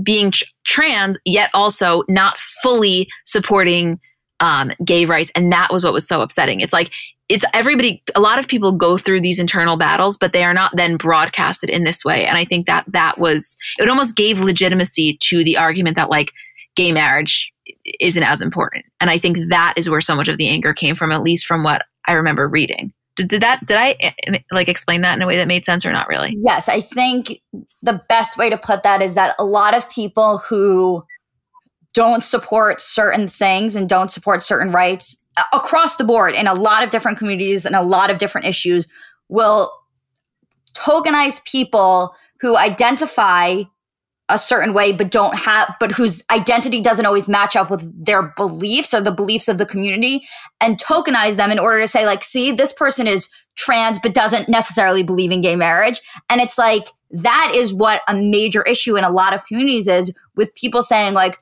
[0.03, 4.01] being tr- trans, yet also not fully supporting
[4.41, 5.31] um, gay rights.
[5.35, 6.61] And that was what was so upsetting.
[6.61, 6.91] It's like
[7.29, 10.75] it's everybody a lot of people go through these internal battles but they are not
[10.77, 12.25] then broadcasted in this way.
[12.27, 16.33] And i think that that was it almost gave legitimacy to the argument that like
[16.75, 17.53] gay marriage
[18.01, 18.85] isn't as important.
[19.01, 21.47] And i think that is where so much of the anger came from at least
[21.47, 22.93] from what i remember reading.
[23.17, 25.65] Did, did that did i eh, eh, like explain that in a way that made
[25.65, 26.37] sense or not really?
[26.39, 27.41] Yes i think
[27.83, 31.05] the best way to put that is that a lot of people who
[31.95, 35.17] don't support certain things and don't support certain rights
[35.53, 38.87] across the board in a lot of different communities and a lot of different issues
[39.29, 39.71] will
[40.75, 43.63] tokenize people who identify
[44.29, 48.35] a certain way but don't have but whose identity doesn't always match up with their
[48.37, 50.27] beliefs or the beliefs of the community
[50.61, 54.49] and tokenize them in order to say like see this person is trans but doesn't
[54.49, 56.01] necessarily believe in gay marriage.
[56.29, 60.13] And it's like that is what a major issue in a lot of communities is
[60.35, 61.39] with people saying like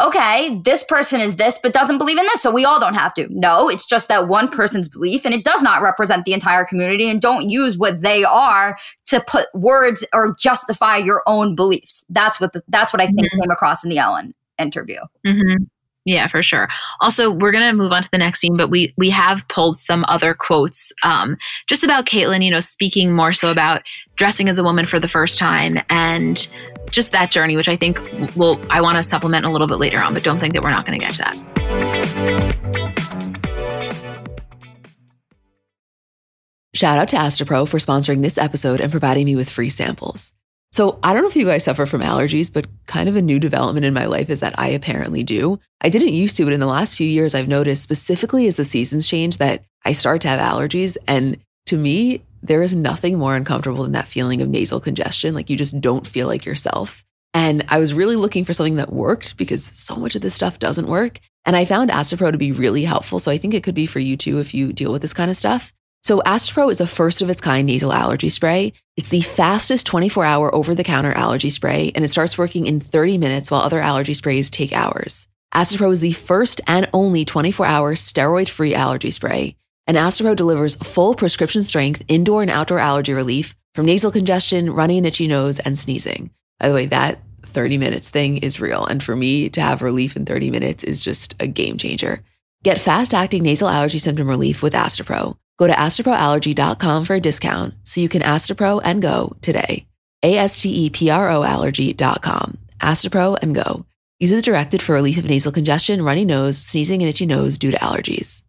[0.00, 2.42] okay, this person is this, but doesn't believe in this.
[2.42, 3.26] So we all don't have to.
[3.30, 7.10] No, it's just that one person's belief and it does not represent the entire community.
[7.10, 12.04] And don't use what they are to put words or justify your own beliefs.
[12.08, 13.40] That's what the, that's what I think mm-hmm.
[13.40, 15.00] came across in the Ellen interview.
[15.26, 15.64] Mm-hmm.
[16.04, 16.68] Yeah, for sure.
[17.00, 20.06] Also, we're gonna move on to the next scene, but we we have pulled some
[20.08, 22.42] other quotes um, just about Caitlyn.
[22.42, 23.82] You know, speaking more so about
[24.16, 26.48] dressing as a woman for the first time and
[26.90, 28.00] just that journey, which I think
[28.36, 30.70] will I want to supplement a little bit later on, but don't think that we're
[30.70, 32.48] not going to get to that.
[36.74, 40.32] Shout out to Astepro for sponsoring this episode and providing me with free samples.
[40.70, 43.38] So, I don't know if you guys suffer from allergies, but kind of a new
[43.38, 45.58] development in my life is that I apparently do.
[45.80, 48.64] I didn't used to, but in the last few years, I've noticed specifically as the
[48.64, 50.98] seasons change that I start to have allergies.
[51.08, 55.34] And to me, there is nothing more uncomfortable than that feeling of nasal congestion.
[55.34, 57.04] Like you just don't feel like yourself.
[57.34, 60.58] And I was really looking for something that worked because so much of this stuff
[60.58, 61.20] doesn't work.
[61.44, 63.18] And I found Astepro to be really helpful.
[63.18, 65.30] So I think it could be for you too if you deal with this kind
[65.30, 65.72] of stuff.
[66.02, 68.72] So Astepro is a first of its kind nasal allergy spray.
[68.96, 72.80] It's the fastest 24 hour over the counter allergy spray, and it starts working in
[72.80, 75.26] 30 minutes while other allergy sprays take hours.
[75.54, 79.56] Astepro is the first and only 24 hour steroid free allergy spray
[79.88, 84.98] and Astepro delivers full prescription strength indoor and outdoor allergy relief from nasal congestion, runny
[84.98, 86.30] and itchy nose, and sneezing.
[86.60, 88.84] By the way, that 30 minutes thing is real.
[88.84, 92.22] And for me to have relief in 30 minutes is just a game changer.
[92.62, 95.36] Get fast acting nasal allergy symptom relief with Astepro.
[95.58, 99.86] Go to asteproallergy.com for a discount so you can Astepro and go today.
[100.22, 102.58] A S T E P R O allergy.com.
[102.80, 103.86] Astepro and go.
[104.20, 107.78] Uses directed for relief of nasal congestion, runny nose, sneezing, and itchy nose due to
[107.78, 108.42] allergies.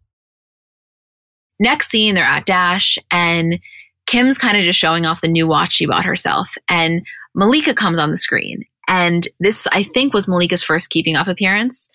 [1.60, 3.60] Next scene, they're at Dash and
[4.06, 6.56] Kim's kind of just showing off the new watch she bought herself.
[6.68, 7.02] And
[7.34, 8.64] Malika comes on the screen.
[8.88, 11.88] And this, I think, was Malika's first keeping up appearance.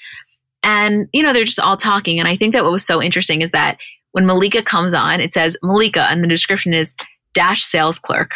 [0.63, 2.19] And, you know, they're just all talking.
[2.19, 3.77] And I think that what was so interesting is that
[4.13, 6.95] when Malika comes on, it says Malika, and the description is
[7.33, 8.31] Dash sales clerk.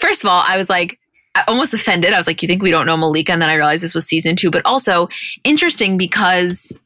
[0.00, 0.98] First of all, I was like,
[1.46, 2.12] almost offended.
[2.12, 3.32] I was like, you think we don't know Malika?
[3.32, 5.08] And then I realized this was season two, but also
[5.44, 6.76] interesting because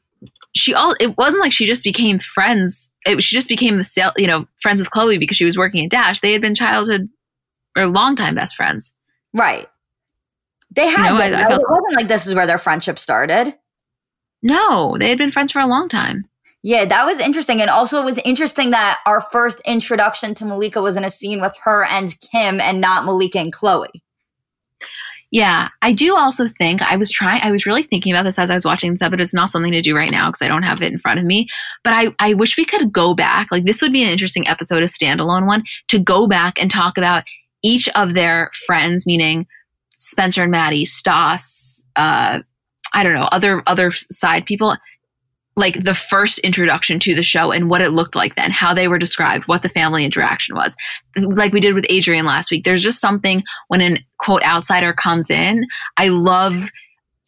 [0.56, 2.92] she all it wasn't like she just became friends.
[3.04, 5.84] It, she just became the sale you know friends with Khloe because she was working
[5.84, 6.20] at dash.
[6.20, 7.08] They had been childhood
[7.76, 8.94] or longtime best friends.
[9.32, 9.68] Right.
[10.74, 12.98] They had you know, I, I felt, it wasn't like this is where their friendship
[12.98, 13.54] started.
[14.42, 16.24] No they had been friends for a long time.
[16.62, 17.60] Yeah, that was interesting.
[17.60, 21.40] And also, it was interesting that our first introduction to Malika was in a scene
[21.40, 23.86] with her and Kim and not Malika and Khloe.
[25.32, 28.48] Yeah, I do also think I was trying, I was really thinking about this as
[28.48, 30.62] I was watching this but It's not something to do right now because I don't
[30.62, 31.48] have it in front of me.
[31.82, 33.48] But I, I wish we could go back.
[33.50, 36.96] Like, this would be an interesting episode, a standalone one, to go back and talk
[36.96, 37.24] about
[37.62, 39.46] each of their friends, meaning
[39.96, 42.40] Spencer and Maddie, Stas, uh,
[42.92, 44.76] I don't know, other other side people,
[45.56, 48.88] like the first introduction to the show and what it looked like then, how they
[48.88, 50.76] were described, what the family interaction was.
[51.16, 52.64] Like we did with Adrian last week.
[52.64, 55.66] There's just something when an quote outsider comes in,
[55.96, 56.70] I love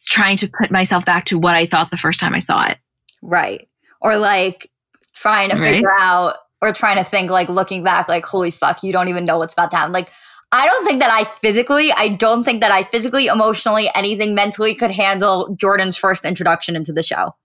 [0.07, 2.77] trying to put myself back to what I thought the first time I saw it.
[3.21, 3.67] Right.
[3.99, 4.71] Or like
[5.15, 5.73] trying to right?
[5.73, 9.25] figure out or trying to think like looking back like holy fuck, you don't even
[9.25, 9.91] know what's about to happen.
[9.91, 10.09] Like
[10.51, 14.73] I don't think that I physically, I don't think that I physically, emotionally, anything mentally
[14.73, 17.35] could handle Jordyn's first introduction into the show.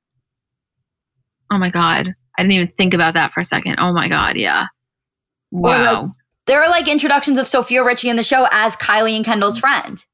[1.51, 2.15] Oh my God.
[2.37, 3.77] I didn't even think about that for a second.
[3.79, 4.37] Oh my God.
[4.37, 4.67] Yeah.
[5.51, 6.03] Wow.
[6.03, 6.11] Like,
[6.47, 10.05] there are like introductions of Sofia Richie in the show as Kylie and Kendall's friend.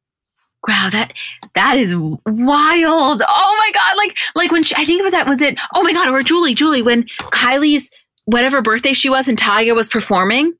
[0.69, 1.15] Wow, that
[1.55, 3.23] that is wild.
[3.27, 5.59] Oh my god, like like when she, I think it was that was it.
[5.75, 7.91] Oh my god, or Julie, Julie when Kylie's
[8.27, 10.53] whatever birthday she was and Tyga was performing.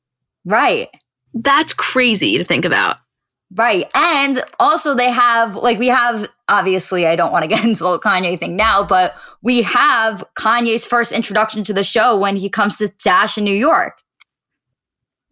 [0.43, 0.89] Right.
[1.33, 2.97] That's crazy to think about.
[3.53, 3.89] Right.
[3.95, 7.99] And also they have like we have obviously I don't want to get into the
[7.99, 12.77] Kanye thing now, but we have Kanye's first introduction to the show when he comes
[12.77, 14.01] to Dash in New York.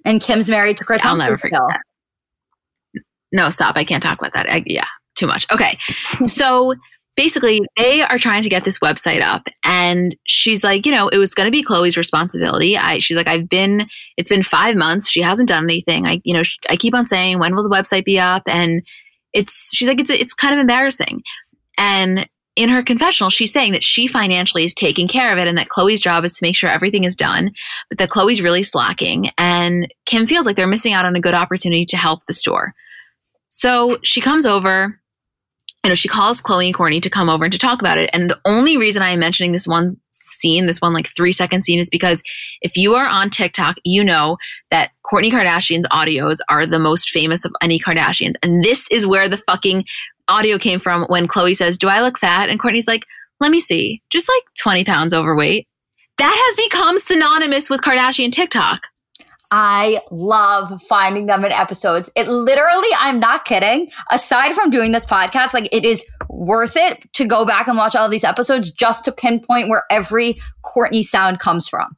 [0.06, 1.04] And Kim's married to Kris.
[1.06, 3.02] I'll never forget that.
[3.32, 3.76] No, stop.
[3.76, 4.50] I can't talk about that.
[4.50, 5.46] I, yeah, too much.
[5.52, 5.78] Okay.
[6.26, 6.74] so
[7.20, 11.18] basically they are trying to get this website up and she's like you know it
[11.18, 15.10] was going to be Khloe's responsibility i she's like i've been it's been five months
[15.10, 18.06] she hasn't done anything i you know i keep on saying when will the website
[18.06, 18.84] be up and
[19.34, 21.22] it's she's like it's it's kind of embarrassing
[21.78, 25.58] and in her confessional, she's saying that she financially is taking care of it and
[25.58, 27.52] that Khloe's job is to make sure everything is done,
[27.88, 29.30] but that Khloe's really slacking.
[29.38, 32.74] And Kim feels like they're missing out on a good opportunity to help the store.
[33.48, 34.99] So she comes over,
[35.84, 38.10] you know, she calls Khloe and Kourtney to come over and to talk about it.
[38.12, 41.64] And the only reason I am mentioning this one scene, this one like three second
[41.64, 42.22] scene, is because
[42.62, 44.38] if you are on TikTok, you know
[44.72, 48.36] that Kourtney Kardashian's audios are the most famous of any Kardashians.
[48.44, 49.86] And this is where the fucking
[50.28, 52.50] audio came from when Khloe says, Do I look fat?
[52.50, 53.06] And Kourtney's like,
[53.40, 55.68] Let me see, just like 20 pounds overweight.
[56.18, 58.82] That has become synonymous with Kardashian TikTok.
[59.52, 62.10] I love finding them in episodes.
[62.16, 63.90] It literally, I'm not kidding.
[64.12, 67.96] Aside from doing this podcast, like it is worth it to go back and watch
[67.96, 71.98] all these episodes just to pinpoint where every Kourtney sound comes from.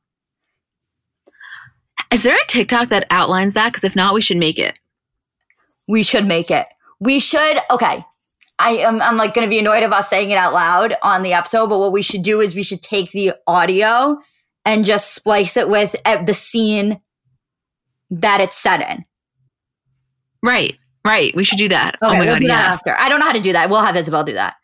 [2.12, 3.70] Is there a TikTok that outlines that?
[3.70, 4.78] Because if not, we should make it.
[5.88, 6.68] We should make it.
[6.99, 8.06] We should, okay.
[8.60, 11.24] I am I'm like going to be annoyed of us saying it out loud on
[11.24, 14.20] the episode, but what we should do is we should take the audio
[14.66, 17.02] and just splice it with the scene
[18.12, 19.05] that it's set in.
[20.43, 21.36] Right, right.
[21.36, 21.95] We should do that.
[21.95, 22.76] Okay, oh my we'll god, yes.
[22.76, 22.95] after.
[22.97, 23.70] I don't know how to do that.
[23.70, 24.55] We'll have Isabel do that.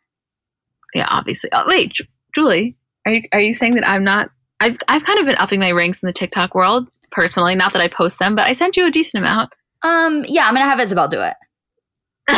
[0.93, 1.49] Yeah, obviously.
[1.53, 2.75] Oh, wait, Ju- Julie,
[3.05, 4.29] are you are you saying that I'm not?
[4.59, 7.55] I've I've kind of been upping my ranks in the TikTok world personally.
[7.55, 9.51] Not that I post them, but I sent you a decent amount.
[9.83, 11.33] Um, yeah, I'm gonna have Isabel do it.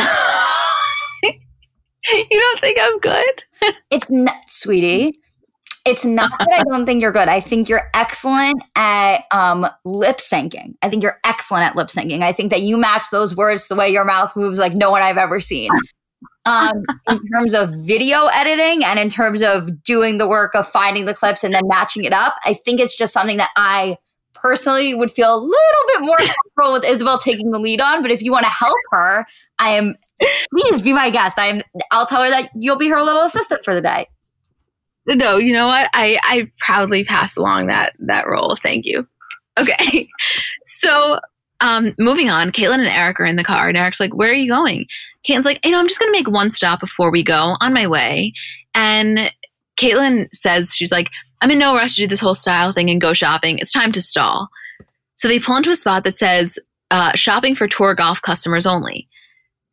[2.12, 3.44] you don't think I'm good?
[3.90, 5.19] It's not, sweetie.
[5.90, 7.28] It's not that I don't think you're good.
[7.28, 10.74] I think you're excellent at um, lip syncing.
[10.82, 12.22] I think you're excellent at lip syncing.
[12.22, 15.02] I think that you match those words the way your mouth moves like no one
[15.02, 15.68] I've ever seen.
[16.46, 21.06] Um, in terms of video editing and in terms of doing the work of finding
[21.06, 23.96] the clips and then matching it up, I think it's just something that I
[24.32, 28.00] personally would feel a little bit more comfortable with Isabel taking the lead on.
[28.00, 29.26] But if you want to help her,
[29.58, 29.96] I am
[30.52, 31.36] please be my guest.
[31.36, 34.06] I'm I'll tell her that you'll be her little assistant for the day.
[35.06, 35.88] No, you know what?
[35.94, 38.56] I I proudly pass along that that role.
[38.56, 39.06] Thank you.
[39.58, 40.08] Okay,
[40.64, 41.18] so
[41.60, 42.50] um, moving on.
[42.52, 44.86] Caitlyn and Eric are in the car, and Eric's like, "Where are you going?"
[45.26, 47.56] Caitlyn's like, "You know, I'm just gonna make one stop before we go.
[47.60, 48.32] On my way."
[48.74, 49.32] And
[49.78, 53.00] Caitlyn says, "She's like, I'm in no rush to do this whole style thing and
[53.00, 53.58] go shopping.
[53.58, 54.48] It's time to stall."
[55.16, 56.58] So they pull into a spot that says
[56.90, 59.08] uh, "Shopping for tour golf customers only."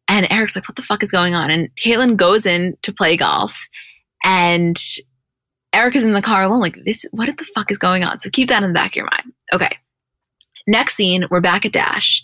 [0.09, 3.17] And Eric's like, "What the fuck is going on?" And Caitlyn goes in to play
[3.17, 3.67] golf,
[4.23, 4.77] and
[5.73, 8.19] Eric is in the car alone, like, this, what the fuck is going on?
[8.19, 9.33] So keep that in the back of your mind.
[9.53, 9.69] Okay.
[10.65, 12.23] Next scene, we're back at Dash.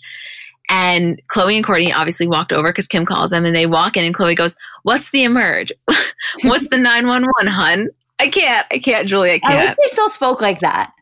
[0.70, 4.04] And Khloe and Kourtney obviously walked over because Kim calls them and they walk in
[4.04, 5.72] and Khloe goes, What's the emerge?
[6.42, 7.88] What's the 911, hun?
[8.18, 8.66] I can't.
[8.70, 9.30] I can't, Julie.
[9.30, 9.68] I I can't.
[9.68, 10.92] wish they still spoke like that.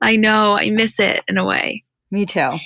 [0.00, 0.56] I know.
[0.58, 1.84] I miss it in a way.
[2.10, 2.58] Me too.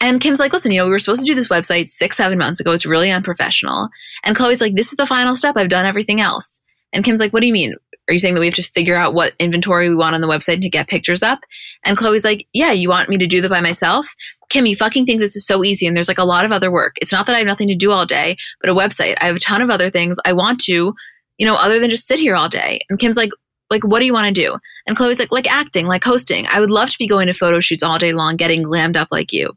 [0.00, 2.38] And Kim's like, listen, you know, we were supposed to do this website six, seven
[2.38, 2.70] months ago.
[2.72, 3.88] It's really unprofessional.
[4.24, 5.56] And Khloe's like, this is the final step.
[5.56, 6.62] I've done everything else.
[6.92, 7.74] And Kim's like, what do you mean?
[8.08, 10.28] Are you saying that we have to figure out what inventory we want on the
[10.28, 11.40] website to get pictures up?
[11.84, 14.14] And Khloe's like, yeah, you want me to do that by myself?
[14.48, 15.86] Kim, you fucking think this is so easy.
[15.86, 16.96] And there's like a lot of other work.
[17.00, 19.16] It's not that I have nothing to do all day, but a website.
[19.20, 20.94] I have a ton of other things I want to,
[21.38, 22.80] you know, other than just sit here all day.
[22.88, 23.30] And Kim's like,
[23.70, 24.56] like, what do you want to do?
[24.86, 26.46] And Khloe's like, like acting, like hosting.
[26.46, 29.08] I would love to be going to photo shoots all day long, getting glammed up
[29.10, 29.56] like you.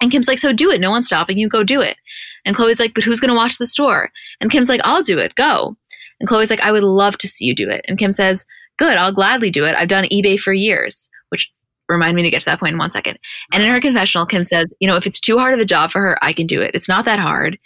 [0.00, 0.80] And Kim's like, so do it.
[0.80, 1.48] No one's stopping you.
[1.48, 1.98] Go do it.
[2.46, 4.10] And Khloe's like, but who's going to watch the store?
[4.40, 5.34] And Kim's like, I'll do it.
[5.34, 5.76] Go.
[6.20, 7.84] And Khloe's like, I would love to see you do it.
[7.88, 8.46] And Kim says,
[8.78, 8.96] good.
[8.96, 9.74] I'll gladly do it.
[9.76, 11.52] I've done eBay for years, which
[11.88, 13.18] remind me to get to that point in one second.
[13.52, 15.90] And in her confessional, Kim says, you know, if it's too hard of a job
[15.90, 16.70] for her, I can do it.
[16.74, 17.58] It's not that hard.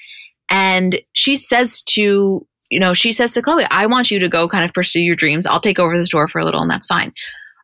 [0.50, 4.48] And she says to, you know, she says to Khloe, I want you to go
[4.48, 5.46] kind of pursue your dreams.
[5.46, 7.12] I'll take over the store for a little and that's fine.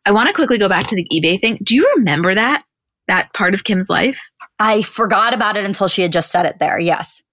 [0.05, 1.57] I want to quickly go back to the eBay thing.
[1.63, 2.63] Do you remember that?
[3.07, 4.21] That part of Kim's life?
[4.59, 6.79] I forgot about it until she had just said it there.
[6.79, 7.23] Yes.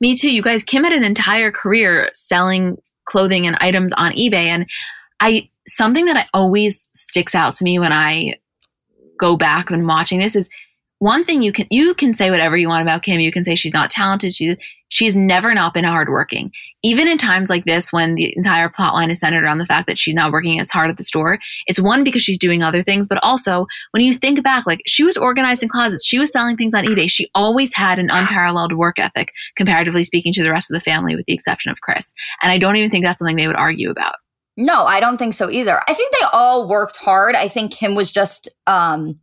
[0.00, 0.30] Me too.
[0.30, 4.46] You guys, Kim had an entire career selling clothing and items on eBay.
[4.46, 4.66] And
[5.20, 8.38] I, something that I always sticks out to me when I
[9.18, 10.48] go back when watching this is
[10.98, 13.20] one thing you can, you can say whatever you want about Kim.
[13.20, 14.34] You can say she's not talented.
[14.34, 14.56] She,
[14.88, 16.52] she's never not been hardworking.
[16.82, 19.86] Even in times like this, when the entire plot line is centered around the fact
[19.86, 22.82] that she's not working as hard at the store, it's one because she's doing other
[22.82, 26.56] things, but also when you think back, like she was organizing closets, she was selling
[26.56, 27.08] things on eBay.
[27.08, 31.14] She always had an unparalleled work ethic, comparatively speaking to the rest of the family,
[31.14, 32.12] with the exception of Kris.
[32.42, 34.16] And I don't even think that's something they would argue about.
[34.56, 35.80] No, I don't think so either.
[35.86, 37.36] I think they all worked hard.
[37.36, 39.20] I think Kim was just um,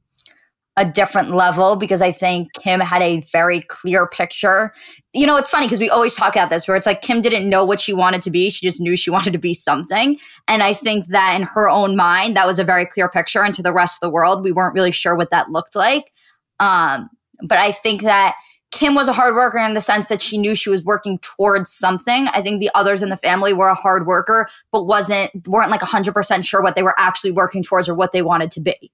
[0.77, 4.73] a different level because I think Kim had a very clear picture.
[5.13, 7.49] You know, it's funny because we always talk about this where it's like Kim didn't
[7.49, 8.49] know what she wanted to be.
[8.49, 10.17] She just knew she wanted to be something.
[10.47, 13.41] And I think that in her own mind, that was a very clear picture.
[13.41, 16.11] And to the rest of the world, we weren't really sure what that looked like.
[16.59, 17.09] Um,
[17.41, 18.35] but I think that
[18.71, 21.71] Kim was a hard worker in the sense that she knew she was working towards
[21.71, 22.27] something.
[22.33, 25.79] I think the others in the family were a hard worker, but wasn't weren't like
[25.79, 28.91] 100% sure what they were actually working towards or what they wanted to be.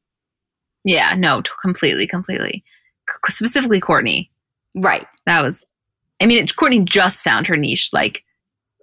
[0.84, 2.64] Yeah, no, t- completely, completely.
[3.10, 4.30] C- specifically Kourtney.
[4.76, 5.06] Right.
[5.26, 5.72] That was
[6.22, 8.24] I mean, it, Kourtney just found her niche like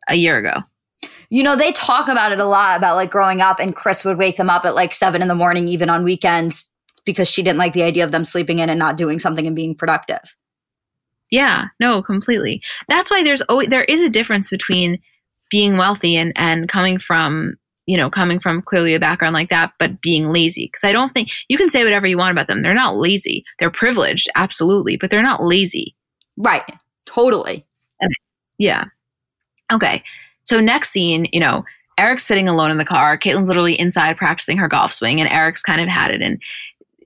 [0.09, 0.63] a year ago.
[1.31, 4.19] You know, they talk about it a lot about like growing up and Kris would
[4.19, 6.73] wake them up at like 7 in the morning even on weekends
[7.05, 9.55] because she didn't like the idea of them sleeping in and not doing something and
[9.55, 10.37] being productive.
[11.31, 12.63] Yeah, no, completely.
[12.89, 14.99] That's why there's always there is a difference between
[15.51, 17.57] being wealthy and and coming from
[17.89, 20.67] you know coming from clearly a background like that, but being lazy.
[20.67, 22.63] Because I don't think you can say whatever you want about them.
[22.63, 23.45] They're not lazy.
[23.59, 25.97] They're privileged, absolutely, but they're not lazy.
[26.37, 26.71] Right.
[27.07, 27.65] Totally.
[28.01, 28.13] And,
[28.59, 28.85] yeah.
[29.73, 30.05] Okay.
[30.45, 31.65] So next scene, you know,
[31.97, 33.19] Eric's sitting alone in the car.
[33.19, 36.21] Caitlyn's literally inside practicing her golf swing, and Eric's kind of had it.
[36.23, 36.41] And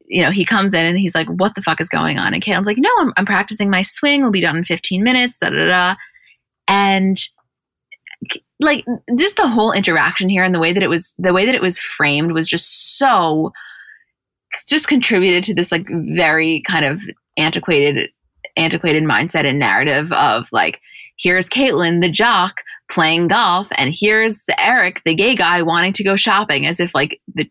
[0.08, 2.42] you know, he comes in and he's like, "What the fuck is going on?" And
[2.42, 4.20] Caitlyn's like, "No, I'm, I'm practicing my swing.
[4.20, 5.94] We'll be done in 15 minutes." Da da da.
[6.66, 7.18] And
[8.62, 8.84] like
[9.16, 11.62] just the whole interaction here and the way that it was, the way that it
[11.62, 13.52] was framed was just so,
[14.68, 17.00] just contributed to this like very kind of
[17.36, 18.10] antiquated,
[18.56, 20.80] antiquated mindset and narrative of like,
[21.18, 26.16] here's Caitlyn, the jock, playing golf, and here's Eric, the gay guy, wanting to go
[26.16, 27.50] shopping, as if like the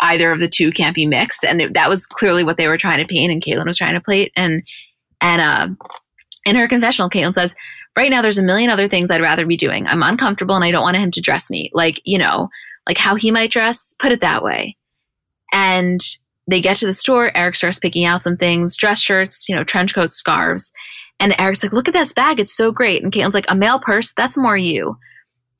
[0.00, 1.44] either of the two can't be mixed.
[1.44, 3.94] And it, that was clearly what they were trying to paint, and Caitlyn was trying
[3.94, 4.32] to play it.
[4.36, 4.62] And
[5.20, 5.68] and uh,
[6.44, 7.54] in her confessional, Caitlyn says,
[7.96, 9.86] "Right now, there's a million other things I'd rather be doing.
[9.86, 12.48] I'm uncomfortable, and I don't want him to dress me like you know,
[12.86, 13.94] like how he might dress.
[13.98, 14.76] Put it that way."
[15.52, 16.00] And
[16.46, 17.36] they get to the store.
[17.36, 20.72] Eric starts picking out some things: dress shirts, you know, trench coats, scarves.
[21.20, 23.78] And Eric's like, "Look at this bag; it's so great." And Caitlyn's like, "A male
[23.80, 24.12] purse?
[24.12, 24.98] That's more you."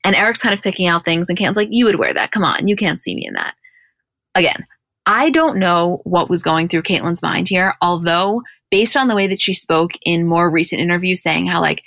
[0.03, 2.31] And Eric's kind of picking out things, and Caitlyn's like, "You would wear that?
[2.31, 3.55] Come on, you can't see me in that."
[4.35, 4.65] again,
[5.05, 9.27] I don't know what was going through Caitlyn's mind here, although based on the way
[9.27, 11.83] that she spoke in more recent interviews saying how like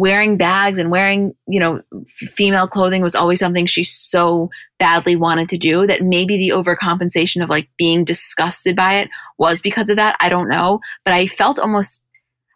[0.00, 4.48] wearing bags and wearing, you know, female clothing was always something she so
[4.78, 9.60] badly wanted to do that maybe the overcompensation of like being disgusted by it was
[9.60, 10.16] because of that.
[10.18, 12.02] I don't know, but I felt almost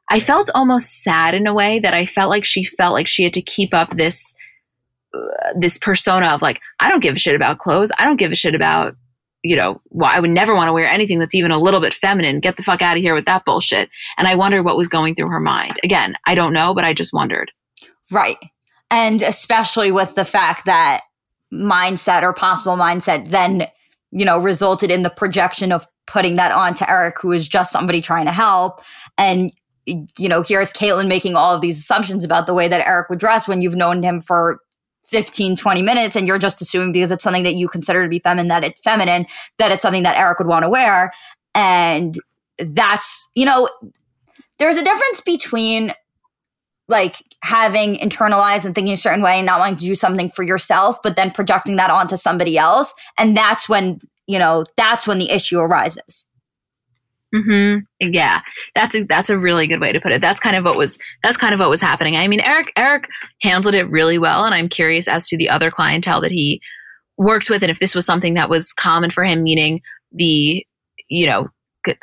[0.08, 3.24] I felt almost sad in a way that I felt like she felt like she
[3.24, 4.34] had to keep up this
[5.14, 7.92] uh, this persona of like I don't give a shit about clothes.
[7.98, 8.96] I don't give a shit about
[9.44, 11.92] you know, well, I would never want to wear anything that's even a little bit
[11.92, 12.40] feminine.
[12.40, 13.90] Get the fuck out of here with that bullshit.
[14.16, 15.78] And I wonder what was going through her mind.
[15.84, 17.52] Again, I don't know, but I just wondered.
[18.10, 18.38] Right.
[18.90, 21.02] And especially with the fact that
[21.52, 23.66] mindset or possible mindset then,
[24.12, 27.70] you know, resulted in the projection of putting that on to Eric, who is just
[27.70, 28.80] somebody trying to help.
[29.18, 29.52] And,
[29.84, 33.18] you know, here's Caitlyn making all of these assumptions about the way that Eric would
[33.18, 34.60] dress when you've known him for
[35.06, 38.18] 15 20 minutes and you're just assuming because it's something that you consider to be
[38.18, 39.26] feminine that it's feminine
[39.58, 41.12] that it's something that Eric would want to wear.
[41.54, 42.14] And
[42.58, 43.68] that's you know
[44.58, 45.92] there's a difference between
[46.88, 50.42] like having internalized and thinking a certain way and not wanting to do something for
[50.42, 52.94] yourself but then projecting that onto somebody else.
[53.18, 56.26] And that's when you know that's when the issue arises
[57.34, 58.42] hmm Yeah,
[58.76, 60.20] that's a, that's a really good way to put it.
[60.20, 62.16] That's kind of what was that's kind of what was happening.
[62.16, 63.08] I mean, Eric Eric
[63.42, 66.60] handled it really well, and I'm curious as to the other clientele that he
[67.18, 69.80] works with, and if this was something that was common for him, meaning
[70.12, 70.64] the
[71.08, 71.48] you know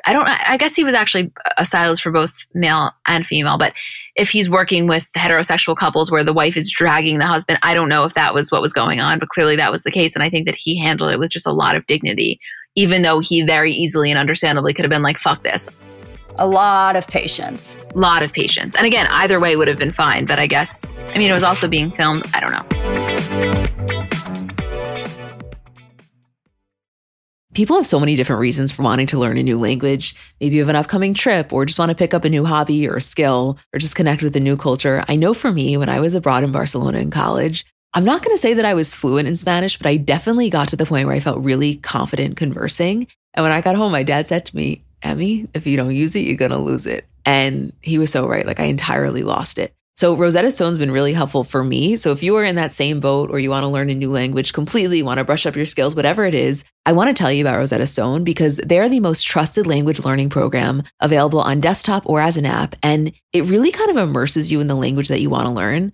[0.06, 3.74] I don't I guess he was actually a stylist for both male and female, but
[4.16, 7.90] if he's working with heterosexual couples where the wife is dragging the husband, I don't
[7.90, 10.24] know if that was what was going on, but clearly that was the case, and
[10.24, 12.40] I think that he handled it with just a lot of dignity
[12.76, 15.70] even though he very easily and understandably could have been like, fuck this.
[16.38, 17.78] A lot of patience.
[17.94, 18.74] A lot of patience.
[18.76, 21.44] And again, either way would have been fine, but I guess, I mean, it was
[21.44, 22.26] also being filmed.
[22.34, 23.68] I don't know.
[27.54, 30.16] People have so many different reasons for wanting to learn a new language.
[30.40, 32.88] Maybe you have an upcoming trip or just want to pick up a new hobby
[32.88, 35.04] or a skill or just connect with a new culture.
[35.10, 38.36] I know for me, when I was abroad in Barcelona in college, I'm not going
[38.36, 41.08] to say that I was fluent in Spanish, but I definitely got to the point
[41.08, 43.08] where I felt really confident conversing.
[43.34, 46.16] And when I got home, my dad said to me, Emmy, if you don't use
[46.16, 47.06] it, you're going to lose it.
[47.26, 48.46] And he was so right.
[48.46, 49.74] Like I entirely lost it.
[49.98, 51.96] So Rosetta Stone's been really helpful for me.
[51.98, 54.10] So if you are in that same boat or you want to learn a new
[54.10, 57.32] language completely, want to brush up your skills, whatever it is, I want to tell
[57.32, 62.04] you about Rosetta Stone because they're the most trusted language learning program available on desktop
[62.08, 62.76] or as an app.
[62.82, 65.94] And it really kind of immerses you in the language that you want to learn.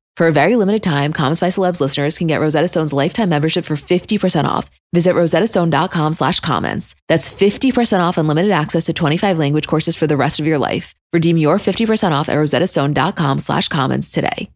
[0.17, 3.65] For a very limited time, Comments by Celebs listeners can get Rosetta Stone's lifetime membership
[3.65, 4.69] for 50% off.
[4.93, 6.95] Visit rosettastone.com slash comments.
[7.07, 10.93] That's 50% off unlimited access to 25 language courses for the rest of your life.
[11.13, 14.49] Redeem your 50% off at rosettastone.com slash comments today.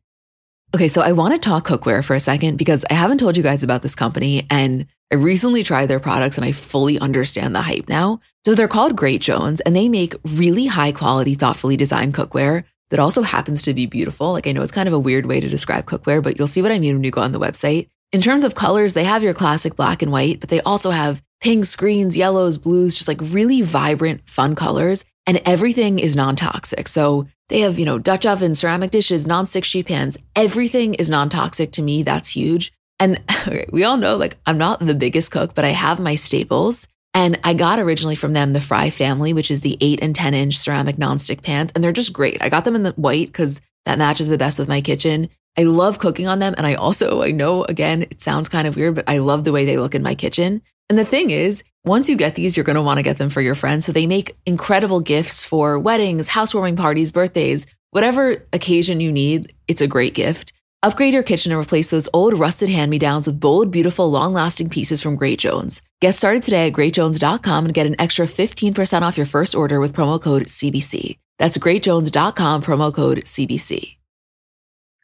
[0.75, 3.43] Okay, so I want to talk cookware for a second because I haven't told you
[3.43, 7.61] guys about this company and I recently tried their products and I fully understand the
[7.61, 8.19] hype now.
[8.43, 12.99] So they're called Great Jones and they make really high quality, thoughtfully designed cookware that
[12.99, 14.33] also happens to be beautiful.
[14.33, 16.61] Like I know it's kind of a weird way to describe cookware, but you'll see
[16.61, 17.87] what I mean when you go on the website.
[18.11, 21.21] In terms of colors, they have your classic black and white, but they also have
[21.41, 25.03] pinks, greens, yellows, blues, just like really vibrant, fun colors.
[25.27, 26.87] And everything is non toxic.
[26.87, 30.17] So they have, you know, Dutch ovens, ceramic dishes, non-stick sheet pans.
[30.35, 32.03] Everything is non toxic to me.
[32.03, 32.71] That's huge.
[32.99, 36.15] And okay, we all know, like, I'm not the biggest cook, but I have my
[36.15, 36.87] staples.
[37.15, 40.33] And I got originally from them the Fry family, which is the eight and 10
[40.33, 41.71] inch ceramic nonstick pans.
[41.73, 42.37] And they're just great.
[42.41, 45.29] I got them in the white because that matches the best with my kitchen.
[45.57, 46.53] I love cooking on them.
[46.57, 49.53] And I also, I know again, it sounds kind of weird, but I love the
[49.53, 50.61] way they look in my kitchen.
[50.89, 53.29] And the thing is, once you get these, you're going to want to get them
[53.29, 53.85] for your friends.
[53.85, 59.53] So they make incredible gifts for weddings, housewarming parties, birthdays, whatever occasion you need.
[59.69, 60.51] It's a great gift.
[60.83, 64.33] Upgrade your kitchen and replace those old rusted hand me downs with bold, beautiful, long
[64.33, 65.81] lasting pieces from Great Jones.
[65.99, 69.93] Get started today at greatjones.com and get an extra 15% off your first order with
[69.93, 71.17] promo code CBC.
[71.39, 73.97] That's greatjones.com, promo code CBC.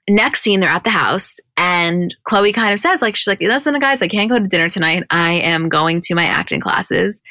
[0.10, 3.80] Next scene, they're at the house, and Khloe kind of says, like, she's like, listen,
[3.80, 5.04] guys, I can't go to dinner tonight.
[5.10, 7.22] I am going to my acting classes.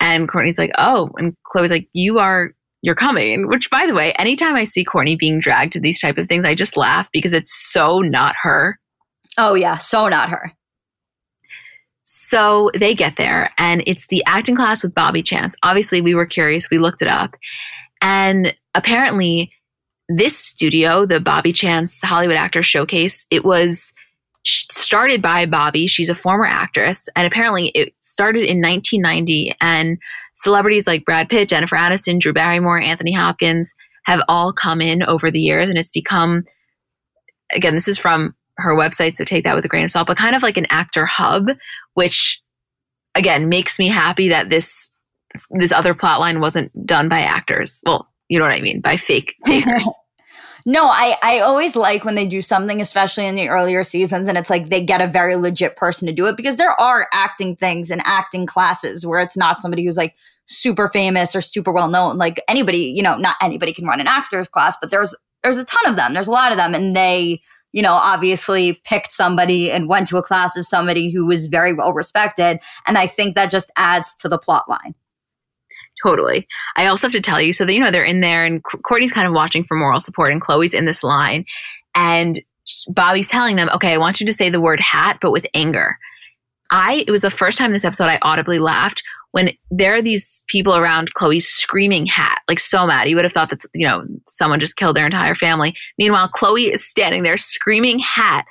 [0.00, 2.52] And Kourtney's like, oh, and Khloe's like, you are
[2.82, 3.48] you're coming.
[3.48, 6.44] Which, by the way, anytime I see Kourtney being dragged to these type of things,
[6.44, 8.78] I just laugh because it's so not her.
[9.38, 10.52] Oh yeah, so not her.
[12.04, 15.56] So they get there, and it's the acting class with Bobby Chance.
[15.62, 16.70] Obviously, we were curious.
[16.70, 17.34] We looked it up,
[18.00, 19.52] and apparently,
[20.08, 23.92] this studio, the Bobby Chance Hollywood Actor Showcase, it was
[24.46, 25.86] started by Bobby.
[25.86, 29.56] She's a former actress, and apparently it started in 1990.
[29.60, 29.98] And
[30.36, 33.74] celebrities like Brad Pitt, Jennifer Aniston, Drew Barrymore, Anthony Hopkins
[34.04, 36.44] have all come in over the years, and it's become
[37.52, 37.74] again.
[37.74, 40.06] This is from her website, so take that with a grain of salt.
[40.06, 41.48] But kind of like an actor hub,
[41.94, 42.40] which
[43.14, 44.90] again makes me happy that this
[45.50, 47.80] this other plot line wasn't done by actors.
[47.84, 49.88] Well, you know what I mean by fake fakers.
[50.68, 54.36] No, I, I always like when they do something, especially in the earlier seasons, and
[54.36, 57.54] it's like they get a very legit person to do it because there are acting
[57.54, 61.88] things and acting classes where it's not somebody who's like super famous or super well
[61.88, 62.18] known.
[62.18, 65.14] Like anybody, you know, not anybody can run an actor's class, but there's
[65.44, 66.14] there's a ton of them.
[66.14, 67.40] There's a lot of them, and they,
[67.72, 71.74] you know, obviously picked somebody and went to a class of somebody who was very
[71.74, 72.58] well respected.
[72.88, 74.96] And I think that just adds to the plot line.
[76.06, 76.46] Totally.
[76.76, 79.12] I also have to tell you, so that, you know, they're in there and Kourtney's
[79.12, 81.44] kind of watching for moral support and Khloe's in this line
[81.96, 82.40] and
[82.88, 85.98] Bobby's telling them, okay, I want you to say the word hat, but with anger.
[86.70, 89.02] I, it was the first time this episode I audibly laughed
[89.32, 93.08] when there are these people around Khloe screaming hat, like so mad.
[93.08, 95.74] You would have thought that, you know, someone just killed their entire family.
[95.98, 98.44] Meanwhile, Khloe is standing there screaming hat.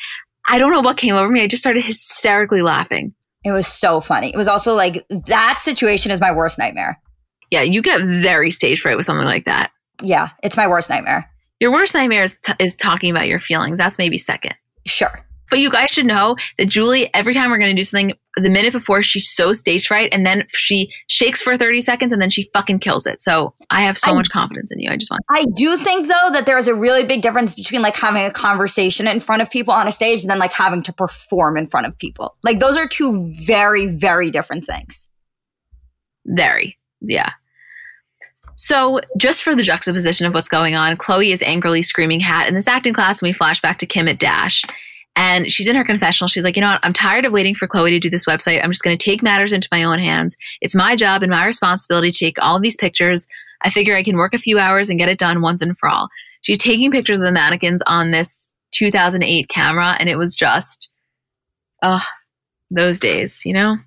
[0.49, 1.41] I don't know what came over me.
[1.41, 3.14] I just started hysterically laughing.
[3.43, 4.34] It was so funny.
[4.34, 7.01] It was also like that situation is my worst nightmare.
[7.52, 9.72] Yeah, you get very stage fright with something like that.
[10.02, 11.30] Yeah, it's my worst nightmare.
[11.60, 13.78] Your worst nightmare is, t- is talking about your feelings.
[13.78, 14.56] That's maybe second.
[14.86, 15.26] Sure.
[15.50, 18.50] But you guys should know that Julie, every time we're going to do something, the
[18.50, 22.30] minute before, she's so stage fright and then she shakes for 30 seconds and then
[22.30, 23.22] she fucking kills it.
[23.22, 24.89] So I have so I, much confidence in you.
[24.89, 25.22] I just want.
[25.30, 29.08] I do think, though, that there's a really big difference between like having a conversation
[29.08, 31.86] in front of people on a stage and then like having to perform in front
[31.86, 32.36] of people.
[32.43, 35.10] Like those are two very, very different things.
[36.26, 36.78] Very.
[37.02, 37.32] Yeah.
[38.58, 42.56] So, just for the juxtaposition of what's going on, Khloe is angrily screaming hat in
[42.56, 44.64] this acting class, and we flash back to Kim at Dash.
[45.18, 46.28] And she's in her confessional.
[46.28, 46.80] She's like, you know what?
[46.84, 48.62] I'm tired of waiting for Khloe to do this website.
[48.64, 50.38] I'm just going to take matters into my own hands.
[50.62, 53.28] It's my job and my responsibility to take all these pictures.
[53.62, 55.88] I figure I can work a few hours and get it done once and for
[55.88, 56.10] all.
[56.41, 60.89] She's taking pictures of the mannequins on this 2008 camera, and it was just,
[61.82, 62.04] oh,
[62.70, 63.78] those days, you know?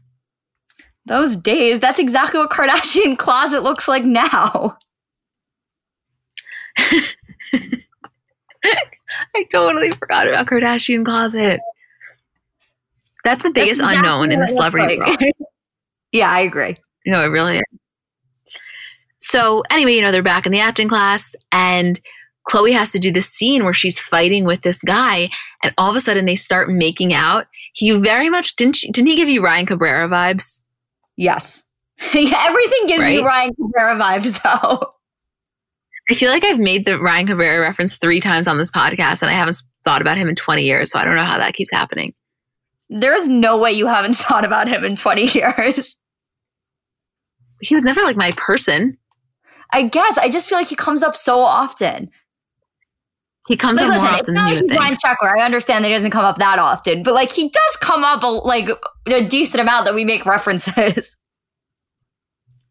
[1.09, 4.79] Those days, that's exactly what Kardashian closet looks like now.
[9.35, 11.61] I totally forgot about Kardashian closet.
[13.25, 15.33] That's the biggest that's unknown in the celebrity like.
[16.13, 16.77] yeah, I agree.
[17.07, 17.65] No, it really is.
[19.17, 22.01] So anyway, you know, they're back in the acting class and
[22.49, 25.31] Khloe has to do this scene where she's fighting with this guy
[25.63, 27.47] and all of a sudden they start making out.
[27.73, 30.61] He very much didn't didn't he give you Ryan Cabrera vibes?
[31.19, 31.65] Yes.
[32.15, 33.15] Everything gives right?
[33.15, 34.89] you Ryan Cabrera vibes though.
[36.09, 39.31] I feel like I've made the Ryan Cabrera reference three times on this podcast and
[39.31, 41.73] I haven't thought about him in 20 years, so I don't know how that keeps
[41.73, 42.15] happening.
[42.89, 45.97] There's no way you haven't thought about him in 20 years.
[47.61, 48.97] He was never like my person.
[49.73, 50.17] I guess.
[50.17, 52.11] I just feel like he comes up so often.
[53.49, 54.79] He comes like, up listen, more often than you like think.
[54.79, 55.33] Ryan Sheckler.
[55.41, 58.23] I understand that he doesn't come up that often, but like he does come up
[58.23, 58.69] a, like
[59.07, 61.17] a decent amount that we make references.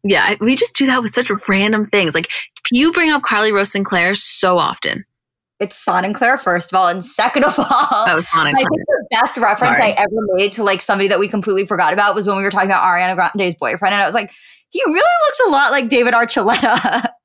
[0.04, 2.14] Yeah, we just do that with such random things.
[2.14, 2.30] Like
[2.70, 5.04] you bring up Carly Rose Sinclair so often.
[5.58, 8.54] It's Sonenclar, first of all, and second of all, that was Sonenclar.
[8.54, 9.90] I think the best reference Sorry.
[9.90, 12.50] I ever made to like somebody that we completely forgot about was when we were
[12.50, 14.30] talking about Ariana Grande's boyfriend, and I was like,
[14.70, 17.08] he really looks a lot like David Archuleta.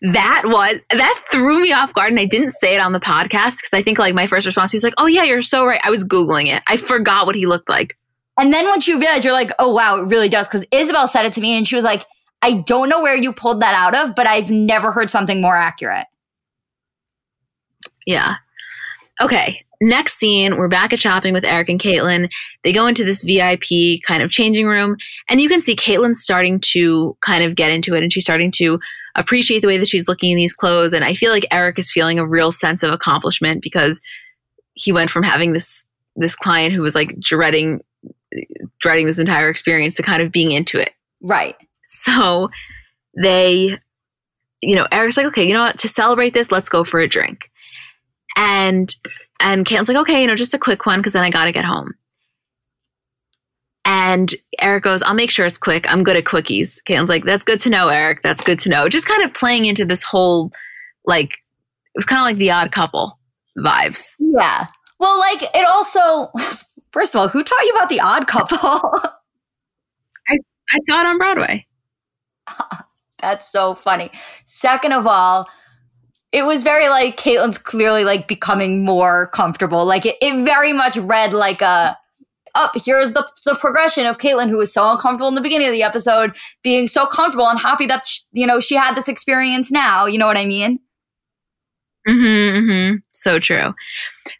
[0.00, 3.58] that was that threw me off guard and I didn't say it on the podcast
[3.58, 5.90] because I think like my first response was like, "Oh yeah, you're so right." I
[5.90, 6.62] was googling it.
[6.66, 7.96] I forgot what he looked like.
[8.38, 11.26] And then once you realize, you're like, "Oh wow, it really does." Because Isabel said
[11.26, 12.04] it to me, and she was like,
[12.40, 15.56] "I don't know where you pulled that out of, but I've never heard something more
[15.56, 16.06] accurate."
[18.06, 18.36] Yeah.
[19.20, 19.64] Okay.
[19.80, 22.30] Next scene, we're back at shopping with Eric and Caitlyn.
[22.62, 24.96] They go into this VIP kind of changing room,
[25.28, 28.52] and you can see Caitlyn's starting to kind of get into it, and she's starting
[28.52, 28.78] to
[29.14, 30.92] appreciate the way that she's looking in these clothes.
[30.92, 34.00] And I feel like Eric is feeling a real sense of accomplishment because
[34.74, 35.84] he went from having this
[36.16, 37.80] this client who was like dreading
[38.80, 40.92] dreading this entire experience to kind of being into it.
[41.20, 41.56] Right.
[41.86, 42.50] So
[43.20, 43.78] they,
[44.60, 45.78] you know, Eric's like, okay, you know what?
[45.78, 47.50] To celebrate this, let's go for a drink.
[48.36, 48.94] And
[49.40, 51.52] and Caitlyn's like, okay, you know, just a quick one because then I got to
[51.52, 51.94] get home.
[53.94, 55.84] And Eric goes, I'll make sure it's quick.
[55.92, 56.78] I'm good at quickies.
[56.88, 58.22] Caitlyn's like, that's good to know, Eric.
[58.22, 58.88] That's good to know.
[58.88, 60.50] Just kind of playing into this whole,
[61.04, 63.18] like, it was kind of like the odd couple
[63.58, 64.14] vibes.
[64.18, 64.68] Yeah.
[64.98, 66.32] Well, like, it also,
[66.90, 68.58] first of all, who taught you about the odd couple?
[70.26, 70.38] I,
[70.70, 71.66] I saw it on Broadway.
[73.20, 74.10] that's so funny.
[74.46, 75.50] Second of all,
[76.32, 79.84] it was very like Caitlyn's clearly like becoming more comfortable.
[79.84, 81.98] Like it, it very much read like a
[82.54, 85.72] up here's the, the progression of Caitlyn, who was so uncomfortable in the beginning of
[85.72, 89.70] the episode, being so comfortable and happy that she, you know she had this experience
[89.70, 90.06] now.
[90.06, 90.78] You know what I mean?
[92.08, 92.96] Mm-hmm, mm-hmm.
[93.12, 93.74] So true.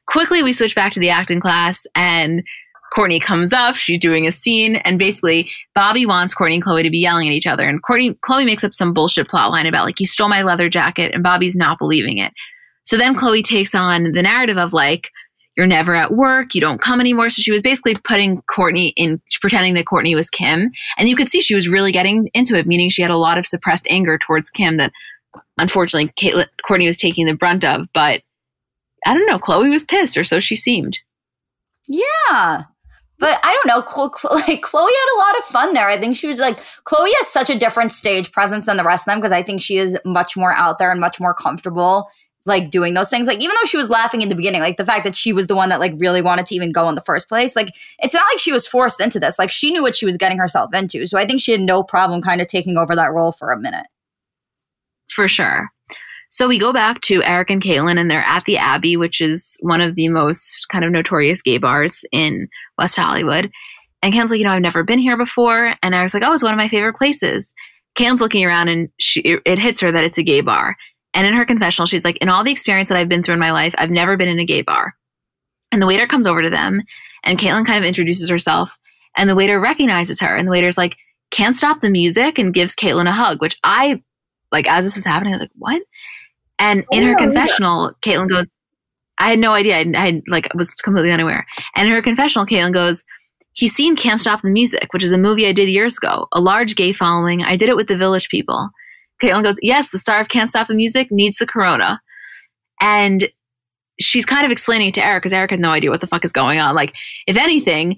[0.06, 2.42] Quickly, we switch back to the acting class, and
[2.96, 3.76] Kourtney comes up.
[3.76, 7.34] She's doing a scene, and basically, Bobby wants Kourtney and Khloe to be yelling at
[7.34, 7.68] each other.
[7.68, 10.68] And Kourtney, Khloe makes up some bullshit plot line about like you stole my leather
[10.68, 12.32] jacket, and Bobby's not believing it.
[12.84, 15.10] So then Khloe takes on the narrative of like,
[15.56, 17.28] you're never at work, you don't come anymore.
[17.30, 20.70] So she was basically putting Kourtney in, pretending that Kourtney was Kim.
[20.96, 23.38] And you could see she was really getting into it, meaning she had a lot
[23.38, 24.92] of suppressed anger towards Kim that
[25.58, 27.88] unfortunately Caitlyn, Kourtney was taking the brunt of.
[27.92, 28.22] But
[29.04, 31.00] I don't know, Khloe was pissed, or so she seemed.
[31.86, 32.64] Yeah.
[33.18, 33.82] But I don't know.
[34.32, 35.88] Like Khloe had a lot of fun there.
[35.88, 39.06] I think she was like Khloe has such a different stage presence than the rest
[39.06, 42.08] of them because I think she is much more out there and much more comfortable
[42.46, 43.26] like doing those things.
[43.26, 45.46] Like even though she was laughing in the beginning, like the fact that she was
[45.46, 48.14] the one that like really wanted to even go in the first place, like it's
[48.14, 49.38] not like she was forced into this.
[49.38, 51.06] Like she knew what she was getting herself into.
[51.06, 53.58] So I think she had no problem kind of taking over that role for a
[53.58, 53.86] minute.
[55.10, 55.68] For sure.
[56.30, 59.58] So we go back to Eric and Caitlyn, and they're at the Abbey, which is
[59.60, 63.50] one of the most kind of notorious gay bars in West Hollywood.
[64.02, 65.74] And Caitlyn's like, you know, I've never been here before.
[65.82, 67.52] And I was like, oh, it's one of my favorite places.
[67.98, 70.74] Caitlyn's looking around and she, it hits her that it's a gay bar.
[71.14, 73.40] And in her confessional, she's like, in all the experience that I've been through in
[73.40, 74.94] my life, I've never been in a gay bar.
[75.70, 76.82] And the waiter comes over to them
[77.24, 78.78] and Caitlyn kind of introduces herself
[79.16, 80.96] and the waiter recognizes her and the waiter's like,
[81.30, 84.02] can't stop the music and gives Caitlyn a hug, which I
[84.50, 85.82] like as this was happening, I was like, what?
[86.58, 88.46] And in her oh, confessional, Caitlyn goes,
[89.18, 89.76] I had no idea.
[89.78, 91.46] I, I like was completely unaware.
[91.74, 93.04] And in her confessional, Caitlyn goes,
[93.54, 96.26] He's seen Can't Stop the Music, which is a movie I did years ago.
[96.32, 97.42] A large gay following.
[97.42, 98.70] I did it with the village people.
[99.22, 102.00] Caitlyn goes, Yes, the star of Can't Stop the Music needs the corona.
[102.80, 103.28] And
[104.00, 106.24] she's kind of explaining it to Eric because Eric has no idea what the fuck
[106.24, 106.74] is going on.
[106.74, 106.94] Like,
[107.26, 107.96] if anything,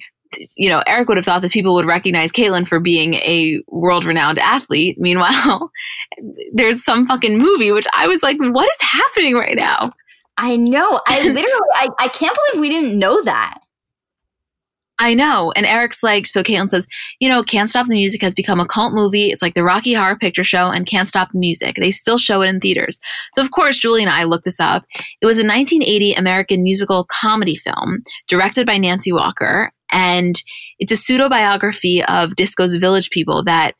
[0.56, 4.04] you know, Eric would have thought that people would recognize Caitlyn for being a world
[4.04, 4.96] renowned athlete.
[4.98, 5.70] Meanwhile,
[6.52, 9.92] there's some fucking movie, which I was like, what is happening right now?
[10.36, 11.00] I know.
[11.06, 13.58] I literally, I, I can't believe we didn't know that.
[14.98, 15.52] I know.
[15.56, 16.86] And Eric's like, so Caitlyn says,
[17.18, 19.30] you know, Can't Stop the Music has become a cult movie.
[19.30, 21.76] It's like the Rocky Horror Picture Show and Can't Stop the Music.
[21.76, 23.00] They still show it in theaters.
[23.34, 24.84] So, of course, Julie and I looked this up.
[25.20, 29.72] It was a 1980 American musical comedy film directed by Nancy Walker.
[29.90, 30.40] And
[30.78, 33.74] it's a pseudo biography of Disco's village people that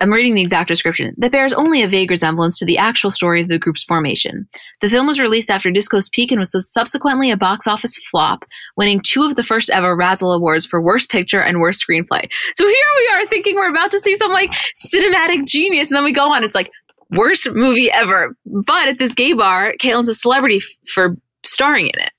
[0.00, 3.40] I'm reading the exact description, that bears only a vague resemblance to the actual story
[3.40, 4.46] of the group's formation.
[4.82, 8.44] The film was released after Disco's peak and was subsequently a box office flop,
[8.76, 12.28] winning two of the first ever Razzie Awards for Worst Picture and Worst Screenplay.
[12.54, 14.52] So here we are thinking we're about to see some like
[14.92, 16.70] cinematic genius, and then we go on, it's like,
[17.10, 18.36] worst movie ever.
[18.44, 22.12] But at this gay bar, Caitlyn's a celebrity f- for starring in it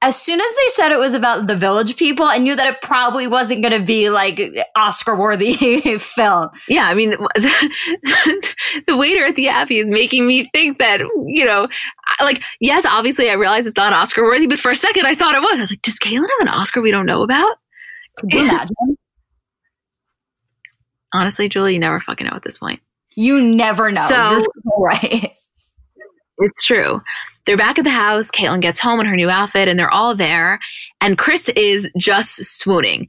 [0.00, 2.80] as soon as they said it was about the village people, I knew that it
[2.82, 4.40] probably wasn't going to be like
[4.76, 5.54] Oscar worthy
[5.98, 6.50] film.
[6.68, 7.74] Yeah, I mean, the,
[8.86, 11.66] the, waiter at the Abbey is making me think that, you know,
[12.20, 15.34] like, yes, obviously I realize it's not Oscar worthy, but for a second I thought
[15.34, 15.58] it was.
[15.58, 17.56] I was like, does Caitlyn have an Oscar we don't know about?
[18.18, 18.76] Could you imagine?
[21.12, 22.80] Honestly, Julie, you never fucking know at this point.
[23.16, 24.06] You never know.
[24.08, 25.32] So, You're so right.
[26.38, 27.00] It's true.
[27.48, 28.30] They're back at the house.
[28.30, 30.60] Caitlyn gets home in her new outfit and they're all there.
[31.00, 33.08] And Kris is just swooning.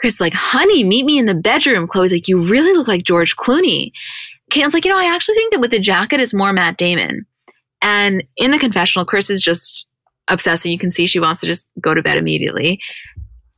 [0.00, 1.86] Kris is like, honey, meet me in the bedroom.
[1.86, 3.90] Khloe's like, you really look like George Clooney.
[4.50, 7.26] Caitlyn's like, you know, I actually think that with the jacket, it's more Matt Damon.
[7.82, 9.86] And in the confessional, Kris is just
[10.28, 10.72] obsessing.
[10.72, 12.80] You can see she wants to just go to bed immediately.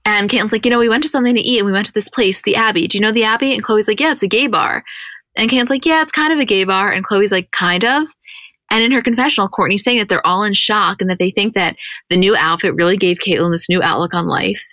[0.05, 1.93] And Caitlyn's like, you know, we went to something to eat and we went to
[1.93, 2.89] this place, the Abbey.
[2.89, 3.55] Do you know the Abbey?
[3.55, 4.83] And Khloe's like, yeah, it's a gay bar.
[5.37, 6.91] And Caitlyn's like, yeah, it's kind of a gay bar.
[6.91, 8.09] And Khloe's like, kind of.
[8.71, 11.55] And in her confessional, Kourtney's saying that they're all in shock and that they think
[11.55, 11.77] that
[12.11, 14.65] the new outfit really gave Caitlyn this new outlook on life.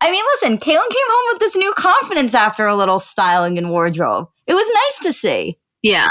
[0.00, 3.70] I mean, listen, Caitlyn came home with this new confidence after a little styling and
[3.70, 4.28] wardrobe.
[4.46, 5.58] It was nice to see.
[5.82, 6.08] Yeah.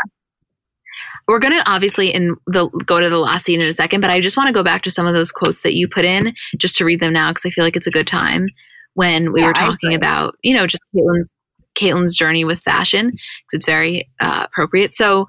[1.28, 4.10] We're going to obviously in the go to the last scene in a second, but
[4.10, 6.34] I just want to go back to some of those quotes that you put in
[6.58, 8.48] just to read them now because I feel like it's a good time
[8.94, 11.30] when we yeah, were talking about, you know, just Caitlyn's
[11.76, 14.94] Caitlyn's journey with fashion because it's very uh, appropriate.
[14.94, 15.28] So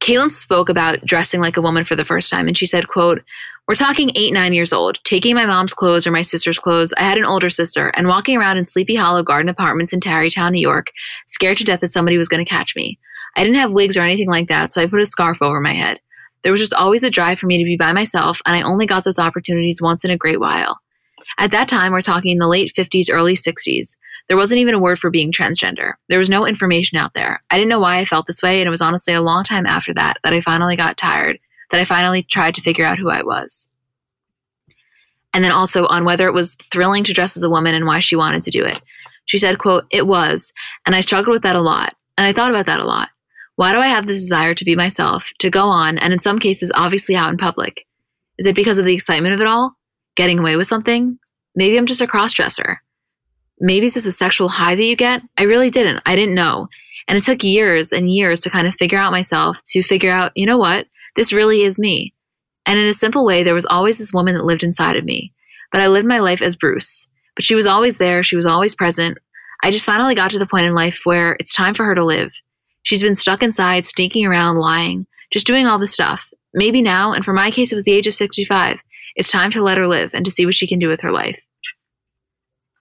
[0.00, 3.22] Caitlyn spoke about dressing like a woman for the first time, and she said, quote,
[3.66, 6.94] we're talking eight, nine years old, taking my mom's clothes or my sister's clothes.
[6.96, 10.52] I had an older sister and walking around in Sleepy Hollow garden apartments in Tarrytown,
[10.52, 10.86] New York,
[11.26, 12.98] scared to death that somebody was going to catch me.
[13.36, 15.72] I didn't have wigs or anything like that, so I put a scarf over my
[15.72, 15.98] head.
[16.42, 18.86] There was just always a drive for me to be by myself, and I only
[18.86, 20.78] got those opportunities once in a great while.
[21.38, 23.96] At that time, we're talking in the late 50s, early 60s.
[24.28, 25.94] There wasn't even a word for being transgender.
[26.08, 27.42] There was no information out there.
[27.50, 29.66] I didn't know why I felt this way, and it was honestly a long time
[29.66, 31.38] after that that I finally got tired,
[31.70, 33.70] that I finally tried to figure out who I was.
[35.32, 38.00] And then also on whether it was thrilling to dress as a woman and why
[38.00, 38.80] she wanted to do it.
[39.26, 40.52] She said, quote, it was,
[40.86, 43.10] and I struggled with that a lot, and I thought about that a lot.
[43.54, 46.38] Why do I have this desire to be myself, to go on, and in some
[46.38, 47.86] cases, obviously out in public?
[48.38, 49.76] Is it because of the excitement of it all?
[50.16, 51.18] Getting away with something?
[51.54, 52.76] Maybe I'm just a crossdresser
[53.60, 55.22] maybe is this a sexual high that you get?
[55.36, 56.02] I really didn't.
[56.06, 56.68] I didn't know.
[57.08, 60.32] And it took years and years to kind of figure out myself, to figure out,
[60.34, 60.86] you know what?
[61.14, 62.12] This really is me.
[62.66, 65.32] And in a simple way, there was always this woman that lived inside of me.
[65.70, 67.06] But I lived my life as Bruce.
[67.36, 68.22] But she was always there.
[68.22, 69.18] She was always present.
[69.62, 72.04] I just finally got to the point in life where it's time for her to
[72.04, 72.32] live.
[72.82, 76.32] She's been stuck inside, sneaking around, lying, just doing all this stuff.
[76.54, 78.78] Maybe now, and for my case, it was the age of 65.
[79.16, 81.12] It's time to let her live and to see what she can do with her
[81.12, 81.45] life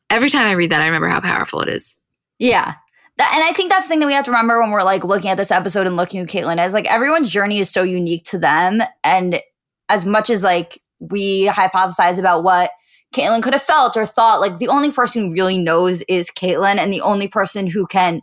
[0.09, 1.97] every time I read that, I remember how powerful it is.
[2.39, 2.75] Yeah.
[3.17, 5.05] That, and I think that's the thing that we have to remember when we're like
[5.05, 8.25] looking at this episode and looking at Caitlyn is like everyone's journey is so unique
[8.25, 8.81] to them.
[9.03, 9.41] And
[9.89, 12.71] as much as like we hypothesize about what
[13.13, 16.77] Caitlyn could have felt or thought, like the only person who really knows is Caitlyn
[16.77, 18.21] and the only person who can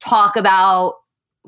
[0.00, 0.94] talk about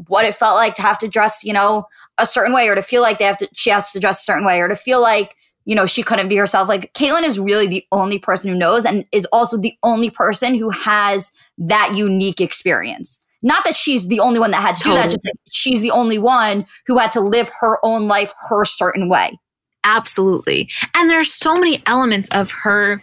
[0.08, 1.84] what it felt like to have to dress, you know,
[2.18, 4.24] a certain way or to feel like they have to she has to dress a
[4.24, 6.68] certain way or to feel like you know, she couldn't be herself.
[6.68, 10.54] Like Caitlyn is really the only person who knows and is also the only person
[10.54, 13.20] who has that unique experience.
[13.42, 14.96] Not that she's the only one that had to totally.
[14.96, 18.32] do that, just that she's the only one who had to live her own life
[18.48, 19.38] her certain way.
[19.84, 20.70] Absolutely.
[20.94, 23.02] And there's so many elements of her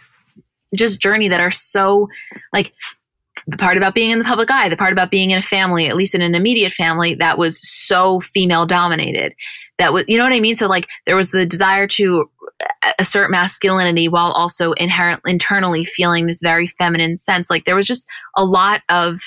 [0.74, 2.08] just journey that are so
[2.52, 2.72] like
[3.46, 5.86] the part about being in the public eye, the part about being in a family,
[5.86, 9.34] at least in an immediate family that was so female dominated.
[9.78, 10.56] That was, you know what I mean?
[10.56, 12.30] So like there was the desire to
[12.98, 17.50] assert masculinity while also inherent internally feeling this very feminine sense.
[17.50, 18.06] Like there was just
[18.36, 19.20] a lot of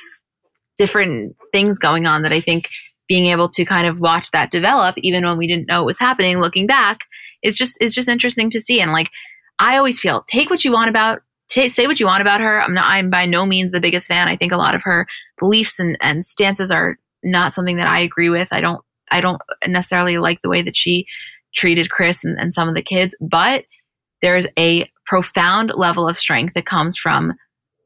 [0.77, 2.69] different things going on that I think
[3.07, 5.99] being able to kind of watch that develop, even when we didn't know it was
[5.99, 7.01] happening, looking back,
[7.43, 8.81] is just is just interesting to see.
[8.81, 9.09] And like
[9.59, 12.61] I always feel, take what you want about t- say what you want about her.
[12.61, 14.27] I'm not I'm by no means the biggest fan.
[14.27, 15.07] I think a lot of her
[15.39, 18.47] beliefs and, and stances are not something that I agree with.
[18.51, 21.05] I don't I don't necessarily like the way that she
[21.56, 23.66] treated Kris and, and some of the kids, but
[24.22, 27.34] there's a profound level of strength that comes from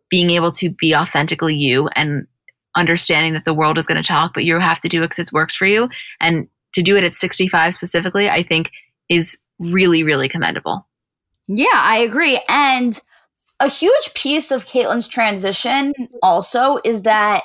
[0.10, 2.28] being able to be authentically you and
[2.76, 5.20] understanding that the world is going to talk, but you have to do it because
[5.20, 5.90] it works for you.
[6.20, 8.72] And to do it at 65 specifically, I think
[9.10, 10.88] is really, really commendable.
[11.48, 12.40] Yeah, I agree.
[12.48, 13.00] And
[13.60, 17.44] a huge piece of Caitlyn's transition also is that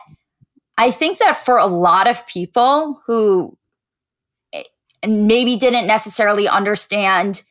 [0.77, 3.57] I think that for a lot of people who
[5.05, 7.43] eh, maybe didn't necessarily understand,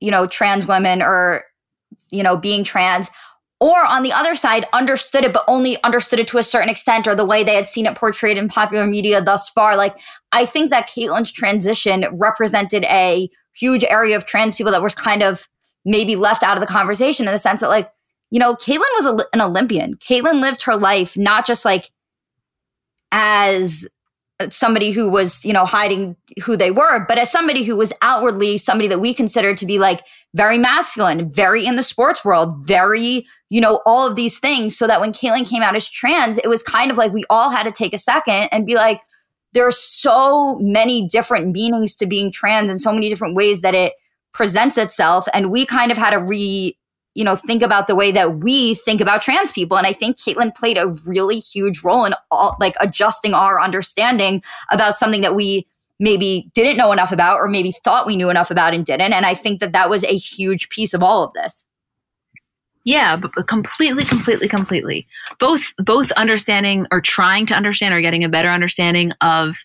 [0.00, 1.42] you know, trans women or,
[2.10, 3.10] you know, being trans,
[3.60, 7.06] or on the other side, understood it, but only understood it to a certain extent
[7.06, 9.76] or the way they had seen it portrayed in popular media thus far.
[9.76, 9.96] Like,
[10.32, 15.22] I think that Caitlyn's transition represented a huge area of trans people that was kind
[15.22, 15.48] of
[15.84, 17.88] maybe left out of the conversation in the sense that, like,
[18.32, 19.94] you know, Caitlyn was a, an Olympian.
[19.96, 21.90] Caitlyn lived her life not just like
[23.12, 23.86] as
[24.50, 28.58] somebody who was, you know, hiding who they were, but as somebody who was outwardly
[28.58, 33.26] somebody that we consider to be like very masculine, very in the sports world, very,
[33.50, 34.76] you know, all of these things.
[34.76, 37.50] So that when Caitlyn came out as trans, it was kind of like we all
[37.50, 39.00] had to take a second and be like,
[39.52, 43.74] there are so many different meanings to being trans and so many different ways that
[43.74, 43.92] it
[44.32, 45.28] presents itself.
[45.34, 46.76] And we kind of had to re
[47.14, 49.76] you know, think about the way that we think about trans people.
[49.76, 54.42] And I think Caitlyn played a really huge role in all like adjusting our understanding
[54.70, 55.66] about something that we
[56.00, 59.12] maybe didn't know enough about or maybe thought we knew enough about and didn't.
[59.12, 61.66] And I think that that was a huge piece of all of this.
[62.84, 65.06] Yeah, but completely, completely, completely.
[65.38, 69.56] Both, both understanding or trying to understand or getting a better understanding of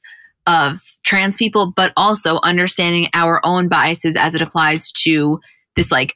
[0.48, 5.42] of trans people, but also understanding our own biases as it applies to
[5.76, 6.16] this like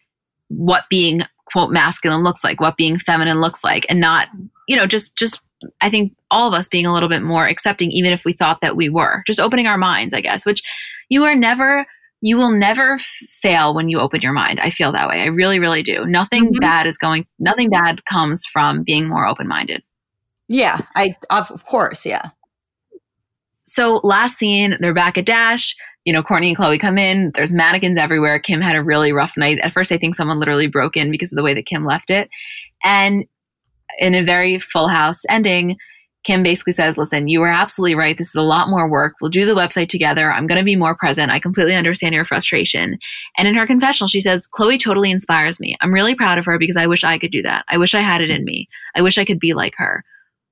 [0.58, 4.28] what being quote masculine looks like, what being feminine looks like, and not,
[4.68, 5.42] you know, just just
[5.80, 8.62] I think all of us being a little bit more accepting, even if we thought
[8.62, 10.64] that we were, just opening our minds, I guess, which
[11.10, 11.86] you are never,
[12.22, 14.60] you will never f- fail when you open your mind.
[14.60, 15.22] I feel that way.
[15.22, 16.06] I really, really do.
[16.06, 16.60] Nothing mm-hmm.
[16.60, 19.84] bad is going, nothing bad comes from being more open minded.
[20.48, 22.30] Yeah, I, of course, yeah.
[23.64, 25.76] So last scene, they're back at Dash
[26.06, 27.32] you know, Kourtney and Khloe come in.
[27.36, 28.40] There's mannequins everywhere.
[28.40, 29.60] Kim had a really rough night.
[29.60, 32.10] At first, I think someone literally broke in because of the way that Kim left
[32.10, 32.30] it.
[32.84, 33.26] And
[34.00, 35.78] in a very full house ending,
[36.24, 38.18] Kim basically says, Listen, you were absolutely right.
[38.18, 39.14] This is a lot more work.
[39.22, 40.32] We'll do the website together.
[40.32, 41.32] I'm going to be more present.
[41.32, 42.98] I completely understand your frustration.
[43.38, 45.78] And in her confessional, she says, Khloe totally inspires me.
[45.82, 47.66] I'm really proud of her because I wish I could do that.
[47.70, 48.70] I wish I had it in me.
[48.96, 50.04] I wish I could be like her.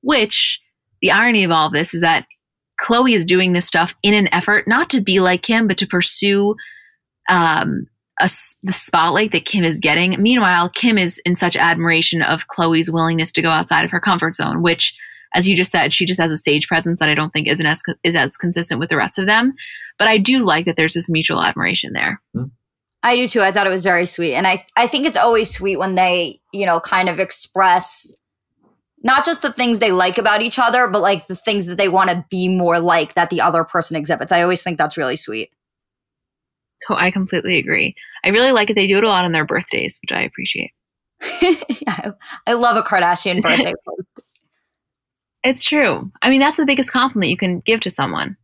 [0.02, 0.60] Which
[1.02, 2.26] the irony of all of this is that
[2.82, 5.88] Khloe is doing this stuff in an effort not to be like Kim, but to
[5.88, 6.56] pursue
[7.30, 7.88] um,
[8.20, 8.30] a,
[8.64, 10.22] the spotlight that Kim is getting.
[10.22, 14.36] Meanwhile, Kim is in such admiration of Khloe's willingness to go outside of her comfort
[14.36, 14.96] zone, which,
[15.34, 17.66] as you just said, she just has a stage presence that I don't think isn't
[17.66, 19.54] as is as consistent with the rest of them.
[19.98, 22.22] But I do like that there's this mutual admiration there.
[22.34, 22.46] Hmm.
[23.02, 23.42] I do too.
[23.42, 26.42] I thought it was very sweet, and I I think it's always sweet when they
[26.52, 28.12] you know kind of express
[29.04, 31.88] not just the things they like about each other, but like the things that they
[31.88, 34.32] want to be more like that the other person exhibits.
[34.32, 35.52] I always think that's really sweet.
[36.82, 37.96] So I completely agree.
[38.24, 38.76] I really like it.
[38.76, 40.72] They do it a lot on their birthdays, which I appreciate.
[41.42, 42.12] yeah,
[42.48, 44.28] I love a Kardashian birthday post.
[45.44, 46.12] It's true.
[46.22, 48.38] I mean, that's the biggest compliment you can give to someone.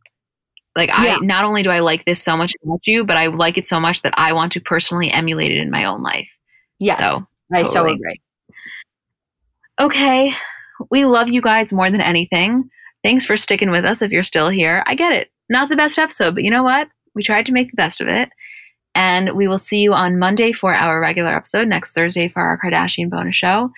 [0.74, 1.16] Like yeah.
[1.20, 3.66] I not only do I like this so much about you, but I like it
[3.66, 6.28] so much that I want to personally emulate it in my own life.
[6.78, 6.98] Yes.
[6.98, 7.72] So, I totally.
[7.72, 8.20] so agree
[9.80, 10.32] okay,
[10.90, 12.70] we love you guys more than anything.
[13.04, 14.82] Thanks for sticking with us if you're still here.
[14.86, 15.30] I get it.
[15.48, 16.88] Not the best episode, but you know what?
[17.14, 18.30] We tried to make the best of it.
[18.94, 22.58] And we will see you on Monday for our regular episode, next Thursday for our
[22.58, 23.70] Kardashian bonus show.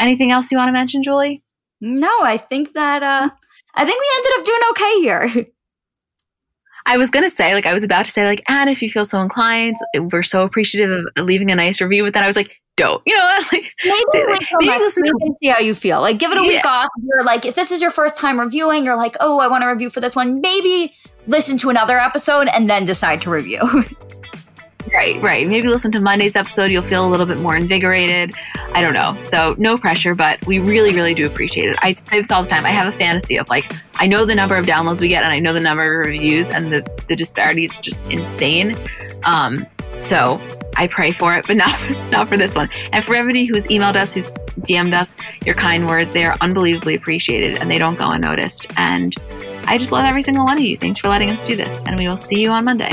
[0.00, 1.42] Anything else you want to mention, Julie?
[1.80, 3.28] No, I think that uh
[3.74, 5.46] I think we ended up doing okay here.
[6.86, 9.04] I was gonna say, like, I was about to say, like, and if you feel
[9.04, 12.02] so inclined, we're so appreciative of leaving a nice review.
[12.02, 13.02] But then I was like, don't.
[13.06, 16.00] You know, like maybe, say, like, maybe listen to and see how you feel.
[16.00, 16.48] Like give it a yeah.
[16.48, 16.88] week off.
[17.02, 19.66] You're like, if this is your first time reviewing, you're like, oh, I want to
[19.66, 20.40] review for this one.
[20.40, 20.92] Maybe
[21.26, 23.60] listen to another episode and then decide to review.
[24.92, 25.46] right, right.
[25.46, 26.70] Maybe listen to Monday's episode.
[26.70, 28.34] You'll feel a little bit more invigorated.
[28.74, 29.16] I don't know.
[29.20, 31.78] So no pressure, but we really, really do appreciate it.
[31.82, 32.64] I say this all the time.
[32.64, 35.32] I have a fantasy of like, I know the number of downloads we get and
[35.32, 38.76] I know the number of reviews and the, the disparity is just insane.
[39.24, 39.66] Um,
[39.98, 40.40] so
[40.76, 42.68] I pray for it, but not for, not for this one.
[42.92, 46.94] And for everybody who's emailed us, who's DM'd us, your kind words, they are unbelievably
[46.94, 48.66] appreciated and they don't go unnoticed.
[48.76, 49.14] And
[49.66, 50.76] I just love every single one of you.
[50.76, 51.82] Thanks for letting us do this.
[51.86, 52.90] And we will see you on Monday.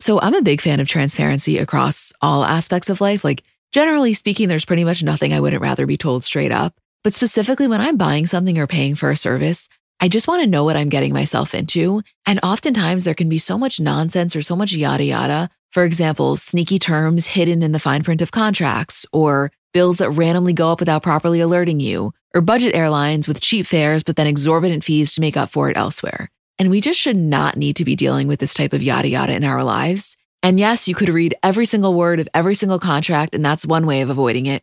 [0.00, 3.22] So I'm a big fan of transparency across all aspects of life.
[3.22, 6.74] Like, generally speaking, there's pretty much nothing I wouldn't rather be told straight up.
[7.02, 9.68] But specifically when I'm buying something or paying for a service,
[10.00, 12.02] I just want to know what I'm getting myself into.
[12.26, 15.50] And oftentimes there can be so much nonsense or so much yada yada.
[15.72, 20.52] For example, sneaky terms hidden in the fine print of contracts, or bills that randomly
[20.52, 24.82] go up without properly alerting you, or budget airlines with cheap fares but then exorbitant
[24.84, 26.28] fees to make up for it elsewhere.
[26.58, 29.34] And we just should not need to be dealing with this type of yada yada
[29.34, 30.16] in our lives.
[30.42, 33.86] And yes, you could read every single word of every single contract, and that's one
[33.86, 34.62] way of avoiding it.